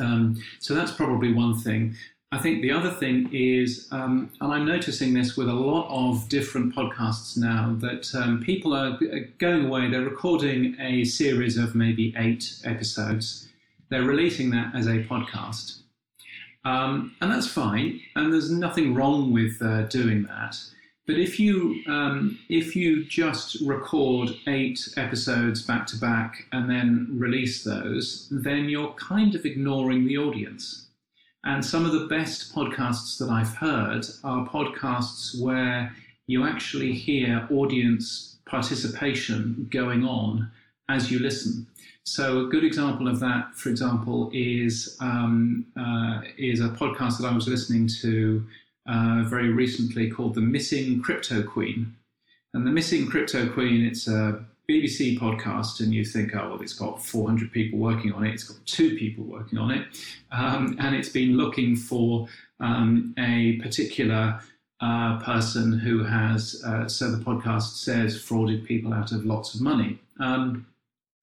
Um, 0.00 0.42
so 0.60 0.74
that's 0.74 0.92
probably 0.92 1.32
one 1.32 1.56
thing. 1.58 1.94
I 2.32 2.38
think 2.38 2.62
the 2.62 2.72
other 2.72 2.90
thing 2.90 3.30
is, 3.32 3.86
um, 3.92 4.30
and 4.40 4.52
I'm 4.52 4.66
noticing 4.66 5.14
this 5.14 5.36
with 5.36 5.48
a 5.48 5.52
lot 5.52 5.86
of 5.88 6.28
different 6.28 6.74
podcasts 6.74 7.38
now, 7.38 7.76
that 7.78 8.12
um, 8.14 8.42
people 8.42 8.74
are 8.74 8.98
going 9.38 9.66
away, 9.66 9.88
they're 9.88 10.00
recording 10.00 10.76
a 10.80 11.04
series 11.04 11.56
of 11.56 11.76
maybe 11.76 12.12
eight 12.16 12.60
episodes, 12.64 13.48
they're 13.88 14.02
releasing 14.02 14.50
that 14.50 14.74
as 14.74 14.86
a 14.88 15.04
podcast. 15.04 15.78
Um, 16.64 17.14
and 17.20 17.30
that's 17.30 17.46
fine, 17.46 18.00
and 18.16 18.32
there's 18.32 18.50
nothing 18.50 18.94
wrong 18.94 19.32
with 19.32 19.62
uh, 19.62 19.82
doing 19.82 20.24
that. 20.24 20.56
But 21.06 21.18
if 21.18 21.38
you 21.38 21.82
um, 21.86 22.38
if 22.48 22.74
you 22.74 23.04
just 23.04 23.60
record 23.60 24.30
eight 24.46 24.80
episodes 24.96 25.62
back 25.62 25.86
to 25.88 25.96
back 25.98 26.46
and 26.52 26.68
then 26.68 27.08
release 27.12 27.62
those, 27.62 28.28
then 28.30 28.68
you're 28.70 28.94
kind 28.94 29.34
of 29.34 29.44
ignoring 29.44 30.06
the 30.06 30.16
audience. 30.16 30.86
And 31.44 31.62
some 31.62 31.84
of 31.84 31.92
the 31.92 32.06
best 32.06 32.54
podcasts 32.54 33.18
that 33.18 33.28
I've 33.28 33.54
heard 33.56 34.06
are 34.24 34.48
podcasts 34.48 35.38
where 35.38 35.94
you 36.26 36.46
actually 36.46 36.92
hear 36.92 37.46
audience 37.50 38.38
participation 38.46 39.68
going 39.70 40.04
on 40.04 40.50
as 40.88 41.10
you 41.10 41.18
listen. 41.18 41.66
So 42.04 42.46
a 42.46 42.48
good 42.48 42.64
example 42.64 43.08
of 43.08 43.20
that, 43.20 43.54
for 43.54 43.68
example, 43.68 44.30
is 44.32 44.96
um, 45.00 45.66
uh, 45.76 46.20
is 46.38 46.60
a 46.60 46.68
podcast 46.68 47.18
that 47.18 47.26
I 47.30 47.34
was 47.34 47.48
listening 47.48 47.88
to 48.02 48.46
uh, 48.86 49.24
very 49.26 49.50
recently 49.50 50.10
called 50.10 50.34
The 50.34 50.40
Missing 50.40 51.02
Crypto 51.02 51.42
Queen. 51.42 51.94
And 52.52 52.66
The 52.66 52.70
Missing 52.70 53.08
Crypto 53.08 53.48
Queen, 53.48 53.84
it's 53.84 54.06
a 54.08 54.44
BBC 54.68 55.18
podcast, 55.18 55.80
and 55.80 55.92
you 55.92 56.04
think, 56.04 56.34
oh, 56.34 56.50
well, 56.50 56.62
it's 56.62 56.72
got 56.72 57.04
400 57.04 57.52
people 57.52 57.78
working 57.78 58.12
on 58.12 58.24
it, 58.24 58.32
it's 58.32 58.44
got 58.44 58.64
two 58.66 58.96
people 58.96 59.24
working 59.24 59.58
on 59.58 59.70
it, 59.70 59.86
um, 60.32 60.76
and 60.78 60.94
it's 60.94 61.08
been 61.08 61.36
looking 61.36 61.76
for 61.76 62.28
um, 62.60 63.14
a 63.18 63.56
particular 63.56 64.40
uh, 64.80 65.18
person 65.20 65.78
who 65.78 66.02
has, 66.04 66.62
uh, 66.66 66.88
so 66.88 67.10
the 67.10 67.22
podcast 67.22 67.76
says, 67.76 68.16
frauded 68.16 68.64
people 68.64 68.92
out 68.92 69.12
of 69.12 69.24
lots 69.24 69.54
of 69.54 69.60
money. 69.60 69.98
Um, 70.20 70.66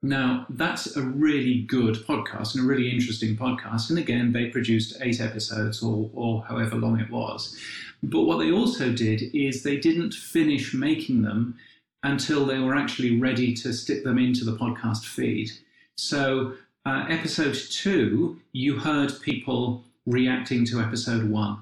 now, 0.03 0.47
that's 0.49 0.95
a 0.95 1.01
really 1.03 1.61
good 1.61 1.95
podcast 2.07 2.55
and 2.55 2.63
a 2.63 2.67
really 2.67 2.89
interesting 2.89 3.37
podcast. 3.37 3.91
And 3.91 3.99
again, 3.99 4.31
they 4.31 4.47
produced 4.47 4.97
eight 5.01 5.21
episodes 5.21 5.83
or, 5.83 6.09
or 6.13 6.43
however 6.43 6.75
long 6.75 6.99
it 6.99 7.11
was. 7.11 7.55
But 8.01 8.21
what 8.21 8.37
they 8.37 8.51
also 8.51 8.91
did 8.91 9.29
is 9.35 9.61
they 9.61 9.77
didn't 9.77 10.15
finish 10.15 10.73
making 10.73 11.21
them 11.21 11.59
until 12.01 12.45
they 12.45 12.57
were 12.57 12.75
actually 12.75 13.19
ready 13.19 13.53
to 13.53 13.71
stick 13.73 14.03
them 14.03 14.17
into 14.17 14.43
the 14.43 14.57
podcast 14.57 15.05
feed. 15.05 15.51
So, 15.97 16.53
uh, 16.83 17.05
episode 17.07 17.53
two, 17.53 18.39
you 18.53 18.79
heard 18.79 19.13
people 19.21 19.83
reacting 20.07 20.65
to 20.65 20.79
episode 20.79 21.29
one. 21.29 21.61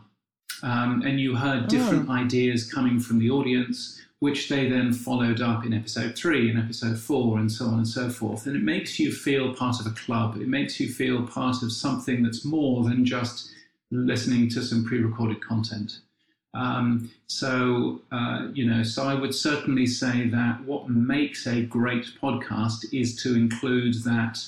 Um, 0.64 1.02
and 1.06 1.20
you 1.20 1.36
heard 1.36 1.68
different 1.68 2.10
oh. 2.10 2.14
ideas 2.14 2.72
coming 2.72 3.02
from 3.02 3.20
the 3.20 3.30
audience 3.30 4.02
which 4.20 4.50
they 4.50 4.70
then 4.70 4.92
followed 4.92 5.42
up 5.42 5.66
in 5.66 5.74
episode 5.74 6.16
three 6.16 6.50
and 6.50 6.60
episode 6.60 7.00
four 7.00 7.38
and 7.38 7.52
so 7.52 7.66
on 7.66 7.76
and 7.76 7.88
so 7.88 8.10
forth. 8.10 8.46
And 8.46 8.56
it 8.56 8.64
makes 8.64 9.00
you 9.00 9.12
feel 9.12 9.54
part 9.54 9.80
of 9.80 9.88
a 9.88 9.92
club. 9.92 10.36
It 10.36 10.48
makes 10.48 10.80
you 10.80 10.92
feel 10.92 11.26
part 11.26 11.64
of 11.64 11.72
something 11.72 12.24
that's 12.24 12.44
more 12.44 12.84
than 12.84 13.06
just 13.06 13.52
listening 13.92 14.50
to 14.50 14.62
some 14.62 14.84
pre-recorded 14.84 15.42
content. 15.42 16.00
Um, 16.54 17.12
so, 17.28 18.02
uh, 18.12 18.48
you 18.54 18.70
know, 18.70 18.84
so 18.84 19.04
I 19.04 19.14
would 19.14 19.34
certainly 19.34 19.86
say 19.86 20.28
that 20.30 20.64
what 20.66 20.90
makes 20.90 21.48
a 21.48 21.62
great 21.62 22.08
podcast 22.22 22.86
is 22.92 23.16
to 23.24 23.36
include 23.36 24.04
that 24.04 24.40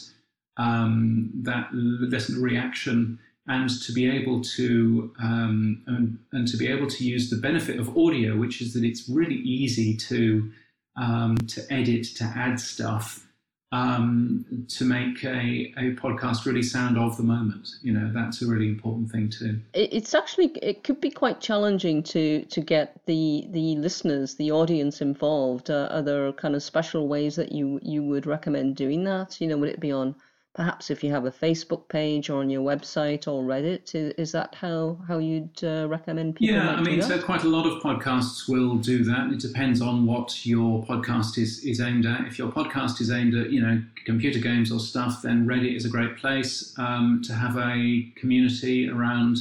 um, 0.58 1.32
that 1.44 1.70
listener 1.74 2.42
reaction 2.42 3.20
and 3.52 3.70
to 3.82 3.92
be 3.92 4.10
able 4.10 4.42
to 4.42 5.14
um, 5.22 5.84
and, 5.88 6.18
and, 6.32 6.48
to 6.48 6.58
be 6.58 6.68
able 6.68 6.88
to 6.88 7.04
use 7.04 7.30
the 7.30 7.36
benefit 7.36 7.80
of 7.80 7.98
audio, 7.98 8.38
which 8.38 8.62
is 8.62 8.74
that 8.74 8.84
it's 8.86 9.10
really 9.10 9.36
easy 9.36 9.96
to 9.98 10.50
um, 10.96 11.38
to 11.38 11.62
edit, 11.70 12.06
to 12.16 12.24
add 12.24 12.60
stuff, 12.60 13.28
um, 13.74 14.46
to 14.70 14.86
make 14.86 15.24
a, 15.26 15.74
a 15.78 15.96
podcast 15.96 16.46
really 16.46 16.64
sound 16.64 16.98
of 16.98 17.18
the 17.18 17.24
moment. 17.24 17.68
You 17.82 17.92
know, 17.92 18.10
that's 18.14 18.42
a 18.42 18.48
really 18.48 18.68
important 18.68 19.12
thing 19.12 19.30
too. 19.30 19.60
It's 19.74 20.14
actually 20.14 20.48
it 20.62 20.86
could 20.86 21.02
be 21.02 21.12
quite 21.12 21.42
challenging 21.42 22.04
to 22.04 22.46
to 22.46 22.62
get 22.62 23.06
the 23.06 23.48
the 23.50 23.76
listeners, 23.76 24.36
the 24.36 24.52
audience 24.52 25.02
involved. 25.02 25.70
Uh, 25.70 25.90
are 25.92 26.02
there 26.02 26.32
kind 26.34 26.56
of 26.56 26.64
special 26.64 27.10
ways 27.10 27.36
that 27.36 27.52
you 27.52 27.80
you 27.82 28.02
would 28.04 28.26
recommend 28.26 28.78
doing 28.78 29.04
that? 29.04 29.42
You 29.42 29.48
know, 29.48 29.58
would 29.58 29.70
it 29.70 29.82
be 29.82 29.92
on 29.92 30.16
perhaps 30.54 30.90
if 30.90 31.04
you 31.04 31.12
have 31.12 31.26
a 31.26 31.32
Facebook 31.32 31.88
page 31.88 32.30
or 32.30 32.42
on 32.42 32.50
your 32.50 32.62
website 32.62 33.28
or 33.28 33.44
Reddit, 33.44 33.96
is, 33.96 34.14
is 34.18 34.32
that 34.34 34.56
how 34.56 35.00
how 35.08 35.18
you'd 35.18 35.64
uh, 35.64 35.88
recommend 35.88 36.36
people? 36.36 36.56
Yeah, 36.56 36.72
I 36.72 36.82
mean, 36.82 37.02
so 37.02 37.22
quite 37.22 37.44
a 37.44 37.50
lot 37.50 37.66
of 37.66 37.82
podcasts 37.82 38.50
will 38.50 38.76
do 38.76 39.04
that. 39.06 39.32
It 39.32 39.40
depends 39.40 39.82
on 39.82 40.06
what 40.06 40.46
your 40.46 40.84
podcast 40.86 41.38
is 41.38 41.64
is 41.64 41.80
aimed 41.80 42.06
at. 42.06 42.22
If 42.28 42.38
your 42.38 42.52
podcast 42.52 43.00
is 43.02 43.12
aimed 43.12 43.36
at 43.36 43.52
you 43.52 43.62
know 43.62 43.82
computer 44.06 44.40
games 44.40 44.72
or 44.72 44.80
stuff, 44.80 45.22
then 45.22 45.46
Reddit 45.46 45.76
is 45.76 45.86
a 45.86 45.90
great 45.90 46.18
place 46.18 46.74
um, 46.78 47.22
to 47.26 47.34
have 47.34 47.58
a 47.58 48.12
community 48.16 48.90
around 48.90 49.38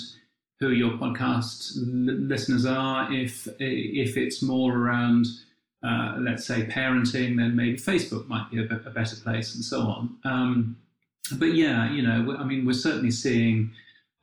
who 0.61 0.71
your 0.71 0.93
podcast 0.93 1.73
listeners 1.77 2.67
are. 2.67 3.13
If 3.13 3.49
if 3.59 4.17
it's 4.17 4.43
more 4.43 4.77
around 4.77 5.27
uh, 5.83 6.17
let's 6.19 6.47
say 6.47 6.67
parenting, 6.67 7.37
then 7.37 7.57
maybe 7.57 7.79
Facebook 7.79 8.29
might 8.29 8.51
be 8.51 8.59
a, 8.59 8.65
a 8.65 8.91
better 8.91 9.17
place, 9.17 9.55
and 9.55 9.65
so 9.65 9.81
on. 9.81 10.17
Um, 10.25 10.77
but 11.39 11.55
yeah, 11.55 11.91
you 11.93 12.03
know, 12.03 12.37
I 12.39 12.45
mean, 12.45 12.67
we're 12.67 12.73
certainly 12.73 13.11
seeing 13.11 13.71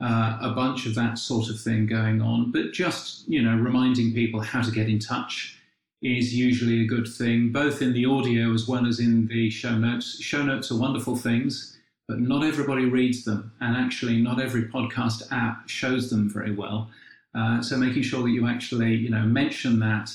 uh, 0.00 0.38
a 0.40 0.50
bunch 0.50 0.86
of 0.86 0.94
that 0.94 1.18
sort 1.18 1.48
of 1.48 1.60
thing 1.60 1.86
going 1.86 2.20
on. 2.20 2.52
But 2.52 2.72
just 2.72 3.28
you 3.28 3.42
know, 3.42 3.56
reminding 3.56 4.14
people 4.14 4.40
how 4.40 4.62
to 4.62 4.70
get 4.70 4.88
in 4.88 4.98
touch 4.98 5.58
is 6.02 6.34
usually 6.34 6.82
a 6.82 6.86
good 6.86 7.08
thing, 7.08 7.50
both 7.50 7.82
in 7.82 7.92
the 7.92 8.06
audio 8.06 8.52
as 8.54 8.68
well 8.68 8.86
as 8.86 9.00
in 9.00 9.26
the 9.26 9.50
show 9.50 9.76
notes. 9.76 10.20
Show 10.20 10.42
notes 10.42 10.70
are 10.70 10.78
wonderful 10.78 11.16
things, 11.16 11.76
but 12.06 12.20
not 12.20 12.44
everybody 12.44 12.84
reads 12.84 13.24
them, 13.24 13.52
and 13.60 13.76
actually, 13.76 14.20
not 14.20 14.40
every 14.40 14.64
podcast 14.64 15.30
app 15.32 15.68
shows 15.68 16.10
them 16.10 16.30
very 16.30 16.54
well. 16.54 16.90
Uh, 17.34 17.60
so, 17.60 17.76
making 17.76 18.02
sure 18.02 18.22
that 18.22 18.30
you 18.30 18.46
actually, 18.46 18.94
you 18.94 19.10
know, 19.10 19.22
mention 19.22 19.80
that 19.80 20.10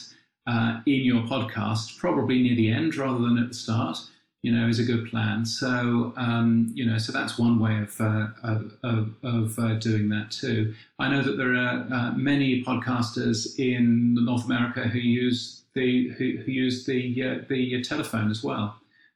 uh, 0.47 0.79
in 0.85 1.01
your 1.03 1.23
podcast, 1.23 1.97
probably 1.97 2.41
near 2.41 2.55
the 2.55 2.71
end 2.71 2.95
rather 2.95 3.19
than 3.19 3.37
at 3.37 3.49
the 3.49 3.53
start, 3.53 3.97
you 4.43 4.51
know, 4.51 4.67
is 4.67 4.77
a 4.77 4.83
good 4.83 5.09
plan. 5.09 5.45
So, 5.45 6.13
um, 6.17 6.69
you 6.75 6.85
know, 6.85 6.97
so 6.97 7.13
that's 7.13 7.39
one 7.39 7.59
way 7.59 7.79
of 7.79 7.99
uh, 7.99 8.27
of, 8.43 9.15
of 9.23 9.57
uh, 9.57 9.75
doing 9.75 10.09
that 10.09 10.31
too. 10.31 10.75
I 10.99 11.09
know 11.09 11.23
that 11.23 11.37
there 11.37 11.55
are 11.55 11.87
uh, 11.91 12.11
many 12.11 12.61
podcasters 12.63 13.57
in 13.57 14.13
North 14.15 14.43
America 14.45 14.81
who 14.81 14.99
use 14.99 15.63
the 15.73 16.09
who, 16.09 16.37
who 16.45 16.51
use 16.51 16.85
the 16.85 17.23
uh, 17.23 17.45
the 17.47 17.81
telephone 17.83 18.29
as 18.29 18.43
well. 18.43 18.75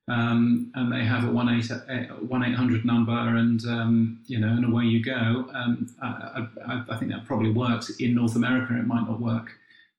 Um, 0.10 0.72
and 0.76 0.90
they 0.90 1.04
have 1.04 1.26
a 1.26 1.32
one 1.32 1.50
eight 1.50 1.70
one 2.22 2.42
eight 2.46 2.56
hundred 2.56 2.86
number, 2.86 3.12
and 3.12 3.64
um, 3.66 4.22
you 4.28 4.40
know, 4.40 4.48
and 4.48 4.64
away 4.64 4.86
you 4.86 5.04
go. 5.04 5.50
Um, 5.54 5.94
I, 6.02 6.48
I, 6.66 6.84
I, 6.90 6.98
think 6.98 7.12
that 7.12 7.26
probably 7.26 7.52
works 7.52 7.90
in 8.00 8.16
North 8.16 8.38
America. 8.38 8.78
It 8.78 8.88
might 8.88 9.06
not 9.06 9.20
work, 9.20 9.52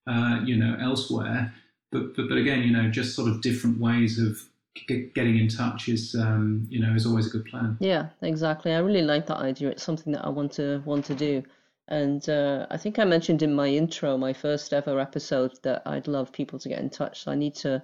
uh, 0.06 0.40
you 0.42 0.56
know, 0.56 0.78
elsewhere. 0.80 1.52
But, 1.92 2.16
but 2.16 2.30
but 2.30 2.38
again, 2.38 2.62
you 2.62 2.72
know, 2.72 2.88
just 2.88 3.14
sort 3.14 3.28
of 3.28 3.42
different 3.42 3.78
ways 3.78 4.18
of 4.18 4.42
getting 4.86 5.38
in 5.38 5.48
touch 5.48 5.88
is 5.88 6.14
um, 6.14 6.66
you 6.70 6.80
know 6.80 6.94
is 6.94 7.06
always 7.06 7.26
a 7.26 7.30
good 7.30 7.46
plan. 7.46 7.76
Yeah, 7.80 8.08
exactly. 8.22 8.72
I 8.72 8.78
really 8.78 9.02
like 9.02 9.26
that 9.26 9.38
idea. 9.38 9.70
It's 9.70 9.82
something 9.82 10.12
that 10.12 10.24
I 10.24 10.28
want 10.28 10.52
to 10.52 10.82
want 10.84 11.04
to 11.06 11.14
do. 11.14 11.42
And 11.88 12.28
uh, 12.28 12.66
I 12.70 12.76
think 12.76 12.98
I 12.98 13.04
mentioned 13.04 13.42
in 13.42 13.54
my 13.54 13.66
intro, 13.66 14.18
my 14.18 14.34
first 14.34 14.74
ever 14.74 15.00
episode, 15.00 15.58
that 15.62 15.82
I'd 15.86 16.06
love 16.06 16.32
people 16.32 16.58
to 16.58 16.68
get 16.68 16.80
in 16.80 16.90
touch. 16.90 17.24
So 17.24 17.32
I 17.32 17.34
need 17.34 17.54
to 17.56 17.82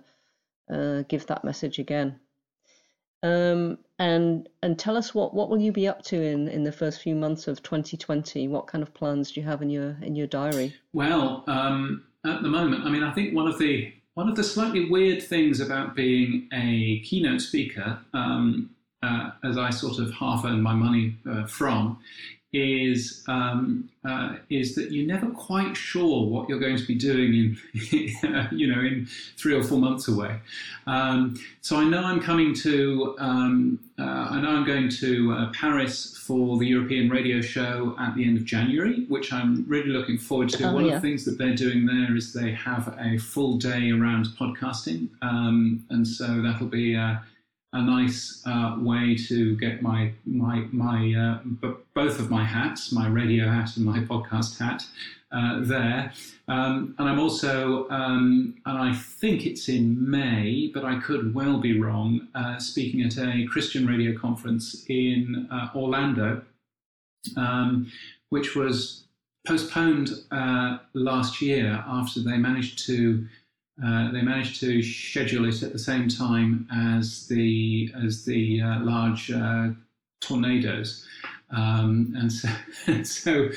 uh, 0.70 1.02
give 1.08 1.26
that 1.26 1.44
message 1.44 1.78
again. 1.78 2.20
Um, 3.22 3.78
and 3.98 4.48
and 4.62 4.78
tell 4.78 4.98
us 4.98 5.14
what, 5.14 5.32
what 5.32 5.48
will 5.48 5.60
you 5.60 5.72
be 5.72 5.88
up 5.88 6.02
to 6.02 6.20
in, 6.20 6.48
in 6.48 6.62
the 6.62 6.72
first 6.72 7.00
few 7.00 7.14
months 7.14 7.48
of 7.48 7.62
2020? 7.62 8.48
What 8.48 8.66
kind 8.66 8.82
of 8.82 8.92
plans 8.92 9.32
do 9.32 9.40
you 9.40 9.46
have 9.46 9.62
in 9.62 9.70
your 9.70 9.96
in 10.02 10.14
your 10.14 10.26
diary? 10.26 10.74
Well, 10.92 11.42
um, 11.46 12.04
at 12.26 12.42
the 12.42 12.48
moment, 12.48 12.84
I 12.84 12.90
mean, 12.90 13.02
I 13.02 13.12
think 13.12 13.34
one 13.34 13.46
of 13.46 13.58
the 13.58 13.92
one 14.14 14.28
of 14.28 14.36
the 14.36 14.44
slightly 14.44 14.88
weird 14.88 15.22
things 15.22 15.60
about 15.60 15.94
being 15.94 16.48
a 16.52 17.00
keynote 17.00 17.40
speaker, 17.40 17.98
um, 18.12 18.70
uh, 19.02 19.30
as 19.42 19.58
I 19.58 19.70
sort 19.70 19.98
of 19.98 20.12
half 20.12 20.44
earn 20.44 20.62
my 20.62 20.72
money 20.72 21.16
uh, 21.28 21.46
from, 21.46 21.98
is 22.54 23.24
um, 23.26 23.88
uh, 24.04 24.36
is 24.48 24.74
that 24.76 24.92
you're 24.92 25.06
never 25.06 25.26
quite 25.30 25.76
sure 25.76 26.26
what 26.26 26.48
you're 26.48 26.60
going 26.60 26.76
to 26.76 26.86
be 26.86 26.94
doing 26.94 27.34
in 27.34 27.58
you 28.52 28.72
know 28.72 28.80
in 28.80 29.06
three 29.36 29.54
or 29.54 29.62
four 29.62 29.78
months 29.78 30.08
away. 30.08 30.38
Um, 30.86 31.34
so 31.60 31.76
I 31.76 31.84
know 31.84 32.04
I'm 32.04 32.20
coming 32.20 32.54
to 32.56 33.16
um, 33.18 33.80
uh, 33.98 34.02
I 34.30 34.40
know 34.40 34.50
I'm 34.50 34.64
going 34.64 34.88
to 34.88 35.32
uh, 35.32 35.52
Paris 35.52 36.16
for 36.16 36.56
the 36.58 36.66
European 36.66 37.10
Radio 37.10 37.40
Show 37.40 37.94
at 37.98 38.14
the 38.14 38.24
end 38.24 38.38
of 38.38 38.44
January, 38.44 39.04
which 39.08 39.32
I'm 39.32 39.64
really 39.68 39.90
looking 39.90 40.16
forward 40.16 40.48
to. 40.50 40.68
Oh, 40.68 40.74
One 40.74 40.86
yeah. 40.86 40.96
of 40.96 41.02
the 41.02 41.08
things 41.08 41.24
that 41.24 41.38
they're 41.38 41.54
doing 41.54 41.86
there 41.86 42.16
is 42.16 42.32
they 42.32 42.52
have 42.52 42.96
a 42.98 43.18
full 43.18 43.56
day 43.56 43.90
around 43.90 44.26
podcasting, 44.38 45.08
um, 45.22 45.84
and 45.90 46.06
so 46.06 46.40
that'll 46.40 46.68
be 46.68 46.96
uh, 46.96 47.16
a 47.74 47.82
nice 47.82 48.40
uh, 48.46 48.76
way 48.78 49.16
to 49.16 49.56
get 49.56 49.82
my 49.82 50.12
my 50.24 50.66
my 50.70 51.12
uh, 51.12 51.38
b- 51.60 51.74
both 51.92 52.20
of 52.20 52.30
my 52.30 52.44
hats, 52.44 52.92
my 52.92 53.08
radio 53.08 53.50
hat 53.50 53.76
and 53.76 53.84
my 53.84 53.98
podcast 54.12 54.58
hat, 54.58 54.84
uh, 55.32 55.58
there. 55.60 56.12
Um, 56.46 56.94
and 56.98 57.08
I'm 57.08 57.18
also, 57.18 57.88
um, 57.90 58.54
and 58.64 58.78
I 58.78 58.92
think 58.94 59.46
it's 59.46 59.68
in 59.68 60.08
May, 60.08 60.70
but 60.72 60.84
I 60.84 61.00
could 61.00 61.34
well 61.34 61.58
be 61.58 61.80
wrong, 61.80 62.28
uh, 62.34 62.58
speaking 62.58 63.02
at 63.02 63.18
a 63.18 63.44
Christian 63.50 63.86
radio 63.86 64.16
conference 64.16 64.84
in 64.88 65.48
uh, 65.50 65.70
Orlando, 65.74 66.42
um, 67.36 67.90
which 68.28 68.54
was 68.54 69.04
postponed 69.46 70.10
uh, 70.30 70.78
last 70.92 71.42
year 71.42 71.84
after 71.86 72.20
they 72.20 72.36
managed 72.36 72.86
to 72.86 73.26
uh, 73.82 74.12
they 74.12 74.22
managed 74.22 74.60
to 74.60 74.82
schedule 74.82 75.48
it 75.48 75.62
at 75.62 75.72
the 75.72 75.78
same 75.78 76.08
time 76.08 76.68
as 76.72 77.26
the 77.26 77.92
as 78.04 78.24
the 78.24 78.60
uh, 78.60 78.80
large 78.80 79.32
uh, 79.32 79.70
tornadoes, 80.20 81.04
um, 81.50 82.14
and 82.16 82.32
so 82.32 82.48
and 82.86 83.06
so 83.06 83.48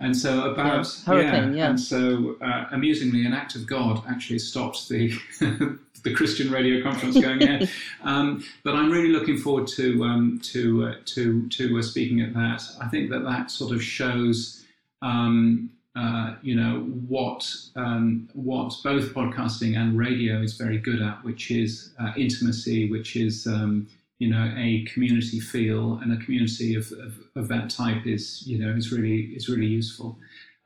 and 0.00 0.16
so 0.16 0.50
about 0.52 0.84
yeah, 0.84 1.04
hurricane, 1.06 1.52
yeah, 1.52 1.58
yeah. 1.58 1.70
and 1.70 1.80
so 1.80 2.36
uh, 2.42 2.66
amusingly, 2.72 3.24
an 3.24 3.32
act 3.32 3.54
of 3.54 3.66
God 3.66 4.02
actually 4.06 4.40
stopped 4.40 4.90
the 4.90 5.12
the 6.02 6.12
Christian 6.12 6.50
radio 6.50 6.82
conference 6.82 7.18
going 7.18 7.42
ahead. 7.42 7.70
Um, 8.04 8.44
but 8.64 8.74
I'm 8.74 8.90
really 8.90 9.10
looking 9.10 9.38
forward 9.38 9.68
to 9.68 10.02
um, 10.02 10.40
to 10.42 10.86
uh, 10.86 10.94
to 11.04 11.48
to 11.48 11.82
speaking 11.82 12.20
at 12.20 12.34
that. 12.34 12.62
I 12.80 12.88
think 12.88 13.10
that 13.10 13.24
that 13.24 13.50
sort 13.50 13.72
of 13.72 13.82
shows. 13.82 14.64
Um, 15.00 15.70
uh, 15.94 16.36
you 16.40 16.54
know 16.54 16.80
what 17.06 17.54
um, 17.76 18.28
what 18.32 18.74
both 18.82 19.12
podcasting 19.12 19.76
and 19.76 19.98
radio 19.98 20.40
is 20.40 20.54
very 20.54 20.78
good 20.78 21.02
at, 21.02 21.22
which 21.22 21.50
is 21.50 21.92
uh, 22.00 22.12
intimacy, 22.16 22.90
which 22.90 23.14
is 23.14 23.46
um, 23.46 23.86
you 24.18 24.30
know 24.30 24.54
a 24.56 24.84
community 24.84 25.38
feel, 25.38 25.98
and 26.02 26.12
a 26.12 26.24
community 26.24 26.74
of, 26.74 26.90
of, 26.92 27.18
of, 27.36 27.48
that 27.48 27.68
type 27.68 28.06
is 28.06 28.42
you 28.46 28.58
know 28.58 28.74
is 28.74 28.90
really 28.90 29.24
is 29.36 29.50
really 29.50 29.66
useful. 29.66 30.16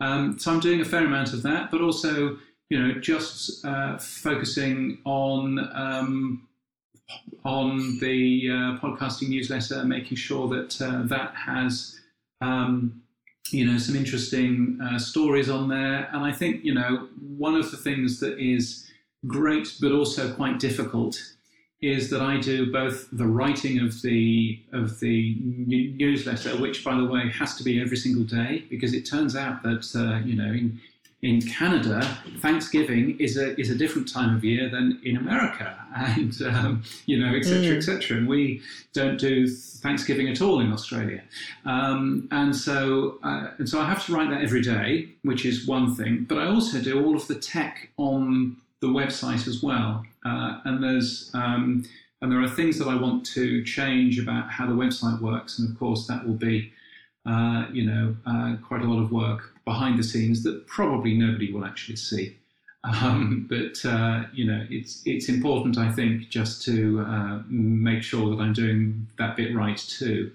Um, 0.01 0.39
so 0.39 0.53
I'm 0.53 0.61
doing 0.61 0.81
a 0.81 0.85
fair 0.85 1.05
amount 1.05 1.33
of 1.33 1.43
that, 1.43 1.73
but 1.73 1.81
also 1.81 2.39
you 2.71 2.81
know 2.81 3.01
just 3.01 3.65
uh, 3.65 3.99
focusing 3.99 4.99
on 5.05 5.59
um, 5.75 6.47
on 7.45 7.99
the 7.99 8.49
uh, 8.49 8.79
podcasting 8.79 9.29
newsletter, 9.31 9.85
making 9.85 10.19
sure 10.19 10.47
that 10.49 10.81
uh, 10.81 11.03
that 11.07 11.35
has 11.35 11.99
um, 12.41 13.03
you 13.53 13.65
know, 13.65 13.79
some 13.79 13.97
interesting 13.97 14.79
uh, 14.83 14.99
stories 14.99 15.49
on 15.49 15.69
there. 15.69 16.09
And 16.13 16.25
I 16.25 16.33
think, 16.33 16.65
you 16.65 16.75
know, 16.75 17.09
one 17.21 17.55
of 17.55 17.71
the 17.71 17.77
things 17.77 18.21
that 18.21 18.39
is 18.39 18.87
great 19.27 19.77
but 19.81 19.93
also 19.93 20.33
quite 20.33 20.59
difficult 20.59 21.21
is 21.83 22.09
that 22.11 22.23
I 22.23 22.41
do 22.41 22.73
both 22.73 23.09
the 23.13 23.27
writing 23.27 23.81
of 23.81 24.01
the 24.03 24.59
of 24.73 24.99
the 25.01 25.37
newsletter, 25.41 26.57
which, 26.57 26.83
by 26.83 26.97
the 26.97 27.05
way, 27.05 27.29
has 27.29 27.55
to 27.57 27.65
be 27.65 27.81
every 27.81 27.99
single 27.99 28.25
day, 28.25 28.65
because 28.71 28.95
it 28.95 29.03
turns 29.03 29.37
out 29.37 29.63
that 29.63 29.87
uh, 29.95 30.25
you 30.25 30.37
know 30.37 30.51
in 30.53 30.81
in 31.23 31.41
Canada, 31.41 32.03
Thanksgiving 32.39 33.19
is 33.19 33.37
a 33.39 33.59
is 33.59 33.71
a 33.71 33.75
different 33.75 34.13
time 34.13 34.37
of 34.37 34.45
year 34.45 34.69
than 34.69 35.01
in 35.03 35.17
America, 35.17 35.75
and 35.97 36.41
um, 36.43 36.83
you 37.07 37.19
know, 37.19 37.35
etc., 37.35 37.61
mm. 37.61 37.77
etc. 37.77 38.19
And 38.19 38.29
we 38.29 38.63
don't 38.93 39.19
do 39.19 39.49
Thanksgiving 39.49 40.29
at 40.29 40.43
all 40.43 40.61
in 40.61 40.73
Australia, 40.73 41.23
um, 41.65 42.29
and 42.31 42.55
so 42.55 43.19
uh, 43.23 43.51
and 43.59 43.69
so 43.69 43.81
I 43.81 43.87
have 43.87 44.05
to 44.07 44.15
write 44.15 44.31
that 44.31 44.43
every 44.43 44.63
day, 44.63 45.09
which 45.23 45.47
is 45.47 45.67
one 45.67 45.95
thing. 45.95 46.27
But 46.29 46.39
I 46.39 46.47
also 46.47 46.81
do 46.81 47.05
all 47.05 47.17
of 47.17 47.27
the 47.29 47.37
tech 47.37 47.89
on 47.97 48.57
the 48.81 48.89
website 48.89 49.49
as 49.49 49.63
well, 49.63 50.05
uh, 50.25 50.61
and 50.65 50.83
there's 50.83 51.31
um, 51.33 51.85
and 52.21 52.31
there 52.31 52.43
are 52.43 52.49
things 52.49 52.79
that 52.79 52.89
I 52.89 52.95
want 52.95 53.25
to 53.27 53.65
change 53.65 54.19
about 54.19 54.51
how 54.51 54.67
the 54.67 54.75
website 54.75 55.21
works, 55.21 55.59
and 55.59 55.71
of 55.71 55.79
course 55.79 56.07
that 56.09 56.27
will 56.27 56.35
be 56.35 56.73
uh, 57.27 57.67
you 57.73 57.85
know, 57.85 58.15
uh, 58.25 58.55
quite 58.65 58.83
a 58.83 58.85
lot 58.85 59.03
of 59.03 59.11
work 59.11 59.56
behind 59.67 59.99
the 59.99 60.03
scenes 60.03 60.43
that 60.45 60.67
probably 60.67 61.13
nobody 61.13 61.53
will 61.53 61.67
actually 61.67 61.97
see. 61.97 62.37
Um, 62.85 63.47
but 63.49 63.85
uh, 63.85 64.23
you 64.33 64.47
know, 64.47 64.65
it's 64.71 65.03
it's 65.05 65.29
important, 65.29 65.77
I 65.77 65.91
think, 65.91 66.29
just 66.29 66.63
to 66.67 67.01
uh, 67.01 67.41
make 67.49 68.03
sure 68.03 68.31
that 68.31 68.41
I'm 68.41 68.53
doing 68.53 69.09
that 69.19 69.37
bit 69.37 69.55
right 69.55 69.77
too, 69.77 70.31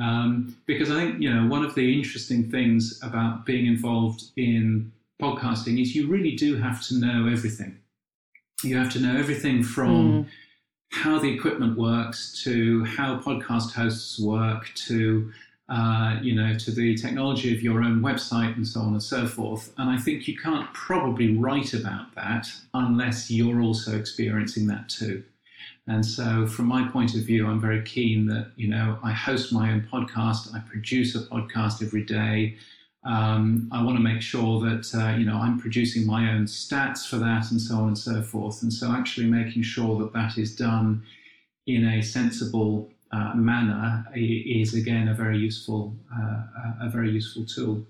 um, 0.00 0.56
because 0.66 0.90
I 0.90 0.96
think 0.96 1.22
you 1.22 1.32
know 1.32 1.46
one 1.46 1.64
of 1.64 1.74
the 1.76 1.96
interesting 1.96 2.50
things 2.50 3.00
about 3.02 3.46
being 3.46 3.66
involved 3.66 4.24
in 4.36 4.90
podcasting 5.20 5.80
is 5.80 5.94
you 5.94 6.08
really 6.08 6.34
do 6.34 6.56
have 6.56 6.82
to 6.88 6.96
know 6.96 7.28
everything. 7.28 7.78
You 8.64 8.76
have 8.78 8.92
to 8.94 9.00
know 9.00 9.16
everything 9.16 9.62
from 9.62 10.24
mm. 10.24 10.28
how 10.90 11.20
the 11.20 11.32
equipment 11.32 11.78
works 11.78 12.42
to 12.42 12.84
how 12.84 13.20
podcast 13.20 13.72
hosts 13.74 14.18
work 14.18 14.72
to 14.74 15.32
uh, 15.72 16.18
you 16.20 16.34
know, 16.34 16.54
to 16.54 16.70
the 16.70 16.94
technology 16.94 17.54
of 17.54 17.62
your 17.62 17.82
own 17.82 18.02
website 18.02 18.54
and 18.56 18.68
so 18.68 18.80
on 18.80 18.92
and 18.92 19.02
so 19.02 19.26
forth. 19.26 19.72
And 19.78 19.88
I 19.88 19.96
think 19.96 20.28
you 20.28 20.36
can't 20.36 20.70
probably 20.74 21.34
write 21.34 21.72
about 21.72 22.14
that 22.14 22.46
unless 22.74 23.30
you're 23.30 23.62
also 23.62 23.96
experiencing 23.96 24.66
that 24.66 24.90
too. 24.90 25.24
And 25.86 26.04
so, 26.04 26.46
from 26.46 26.66
my 26.66 26.86
point 26.88 27.14
of 27.14 27.22
view, 27.22 27.46
I'm 27.46 27.58
very 27.58 27.82
keen 27.82 28.26
that, 28.26 28.52
you 28.54 28.68
know, 28.68 28.98
I 29.02 29.12
host 29.12 29.50
my 29.50 29.72
own 29.72 29.88
podcast, 29.90 30.54
I 30.54 30.58
produce 30.58 31.14
a 31.14 31.20
podcast 31.20 31.82
every 31.82 32.04
day. 32.04 32.56
Um, 33.04 33.70
I 33.72 33.82
want 33.82 33.96
to 33.96 34.02
make 34.02 34.20
sure 34.20 34.60
that, 34.60 34.94
uh, 34.94 35.16
you 35.16 35.24
know, 35.24 35.38
I'm 35.38 35.58
producing 35.58 36.06
my 36.06 36.32
own 36.32 36.44
stats 36.44 37.08
for 37.08 37.16
that 37.16 37.50
and 37.50 37.60
so 37.60 37.76
on 37.76 37.88
and 37.88 37.98
so 37.98 38.20
forth. 38.20 38.62
And 38.62 38.70
so, 38.70 38.92
actually 38.92 39.26
making 39.26 39.62
sure 39.62 39.98
that 40.00 40.12
that 40.12 40.36
is 40.36 40.54
done 40.54 41.02
in 41.66 41.86
a 41.86 42.02
sensible 42.02 42.90
uh, 43.12 43.34
manner 43.34 44.04
is 44.14 44.74
again 44.74 45.08
a 45.08 45.14
very 45.14 45.38
useful 45.38 45.96
uh, 46.14 46.86
a 46.86 46.90
very 46.90 47.10
useful 47.10 47.44
tool. 47.44 47.86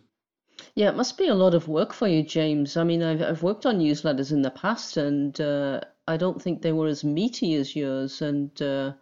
Yeah, 0.75 0.89
it 0.89 0.97
must 0.97 1.19
be 1.19 1.29
a 1.29 1.35
lot 1.35 1.55
of 1.55 1.69
work 1.69 1.93
for 1.93 2.09
you, 2.09 2.23
James. 2.23 2.77
I 2.77 2.85
mean, 2.85 3.03
I've 3.03 3.23
I've 3.23 3.43
worked 3.43 3.67
on 3.67 3.79
newsletters 3.79 4.33
in 4.33 4.43
the 4.43 4.51
past, 4.51 4.97
and 4.97 5.41
uh, 5.41 5.81
I 6.09 6.17
don't 6.17 6.41
think 6.41 6.63
they 6.63 6.73
were 6.73 6.89
as 6.89 7.05
meaty 7.05 7.55
as 7.55 7.77
yours. 7.77 8.23
And 8.23 8.61
uh, 8.61 8.93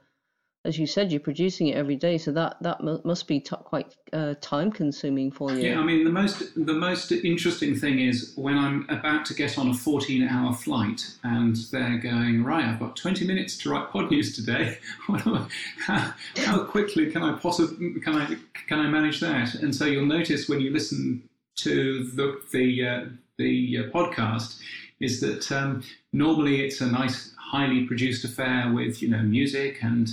as 0.65 0.79
you 0.79 0.87
said, 0.87 1.11
you're 1.11 1.21
producing 1.21 1.69
it 1.69 1.77
every 1.77 1.97
day, 1.97 2.19
so 2.19 2.33
that 2.33 2.63
that 2.63 2.83
must 2.83 3.27
be 3.27 3.41
t- 3.41 3.57
quite 3.65 3.95
uh, 4.13 4.35
time 4.43 4.71
consuming 4.71 5.31
for 5.31 5.51
you. 5.53 5.71
Yeah, 5.71 5.81
I 5.81 5.85
mean 5.85 6.05
the 6.05 6.11
most 6.11 6.43
the 6.55 6.75
most 6.75 7.11
interesting 7.13 7.75
thing 7.75 7.99
is 7.99 8.35
when 8.37 8.59
I'm 8.59 8.87
about 8.91 9.25
to 9.27 9.35
get 9.35 9.57
on 9.57 9.69
a 9.71 9.75
14 9.75 10.23
hour 10.29 10.53
flight 10.53 11.17
and 11.25 11.57
they're 11.73 11.97
going 11.97 12.45
right. 12.45 12.65
I've 12.65 12.79
got 12.79 12.95
20 12.95 13.27
minutes 13.27 13.57
to 13.59 13.71
write 13.71 13.91
pod 13.91 14.11
news 14.11 14.37
today. 14.37 14.79
how, 15.09 16.15
how 16.37 16.65
quickly 16.65 17.11
can 17.11 17.23
I 17.23 17.39
possibly 17.39 17.99
can 18.01 18.17
I 18.17 18.37
can 18.69 18.81
I 18.81 18.87
manage 18.87 19.21
that? 19.21 19.55
And 19.55 19.75
so 19.75 19.87
you'll 19.87 20.05
notice 20.05 20.47
when 20.47 20.61
you 20.61 20.71
listen 20.71 21.23
to 21.57 22.05
the 22.05 22.39
the 22.53 22.87
uh, 22.87 23.05
the 23.39 23.79
uh, 23.79 23.83
podcast 23.97 24.61
is 25.01 25.21
that 25.21 25.51
um, 25.51 25.83
normally 26.13 26.63
it's 26.63 26.83
a 26.83 26.87
nice 26.87 27.35
highly 27.39 27.87
produced 27.87 28.25
affair 28.25 28.71
with 28.71 29.01
you 29.01 29.09
know 29.09 29.23
music 29.23 29.79
and 29.83 30.11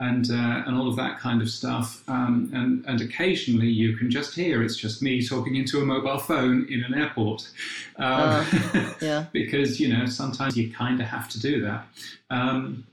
and 0.00 0.30
uh, 0.30 0.62
and 0.66 0.76
all 0.76 0.88
of 0.88 0.96
that 0.96 1.18
kind 1.18 1.40
of 1.40 1.48
stuff. 1.48 2.02
Um, 2.08 2.50
and 2.52 2.84
and 2.86 3.00
occasionally 3.00 3.68
you 3.68 3.96
can 3.96 4.10
just 4.10 4.34
hear 4.34 4.62
it's 4.62 4.76
just 4.76 5.02
me 5.02 5.26
talking 5.26 5.56
into 5.56 5.80
a 5.80 5.84
mobile 5.84 6.18
phone 6.18 6.66
in 6.68 6.82
an 6.84 6.94
airport, 6.94 7.48
um, 7.96 8.46
uh, 8.74 8.94
yeah. 9.00 9.26
because 9.32 9.80
you 9.80 9.94
know 9.96 10.06
sometimes 10.06 10.56
you 10.56 10.70
kind 10.72 11.00
of 11.00 11.06
have 11.06 11.28
to 11.30 11.40
do 11.40 11.62
that. 11.62 11.86
Um, 12.30 12.84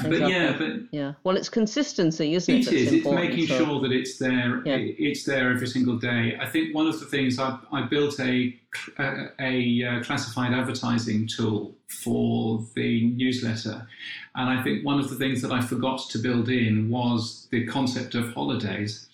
Exactly. 0.00 0.20
But 0.20 0.30
yeah, 0.30 0.56
but 0.56 0.70
yeah. 0.92 1.12
Well, 1.24 1.36
it's 1.36 1.48
consistency, 1.48 2.34
isn't 2.34 2.54
it? 2.54 2.68
It 2.68 2.72
is. 2.72 2.92
It's 2.92 3.06
making 3.06 3.48
so. 3.48 3.64
sure 3.64 3.80
that 3.80 3.90
it's 3.90 4.18
there. 4.18 4.62
Yeah. 4.64 4.76
It's 4.76 5.24
there 5.24 5.50
every 5.50 5.66
single 5.66 5.96
day. 5.96 6.38
I 6.40 6.46
think 6.46 6.72
one 6.72 6.86
of 6.86 7.00
the 7.00 7.06
things 7.06 7.38
I, 7.40 7.58
I 7.72 7.82
built 7.82 8.20
a 8.20 8.54
a, 8.98 9.28
a 9.40 9.84
uh, 9.84 10.04
classified 10.04 10.52
advertising 10.52 11.26
tool 11.26 11.74
for 11.88 12.64
the 12.74 13.06
newsletter, 13.10 13.86
and 14.34 14.50
I 14.50 14.62
think 14.62 14.84
one 14.84 15.00
of 15.00 15.10
the 15.10 15.16
things 15.16 15.42
that 15.42 15.50
I 15.50 15.60
forgot 15.60 16.00
to 16.10 16.18
build 16.18 16.48
in 16.48 16.90
was 16.90 17.48
the 17.50 17.66
concept 17.66 18.14
of 18.14 18.32
holidays. 18.34 19.08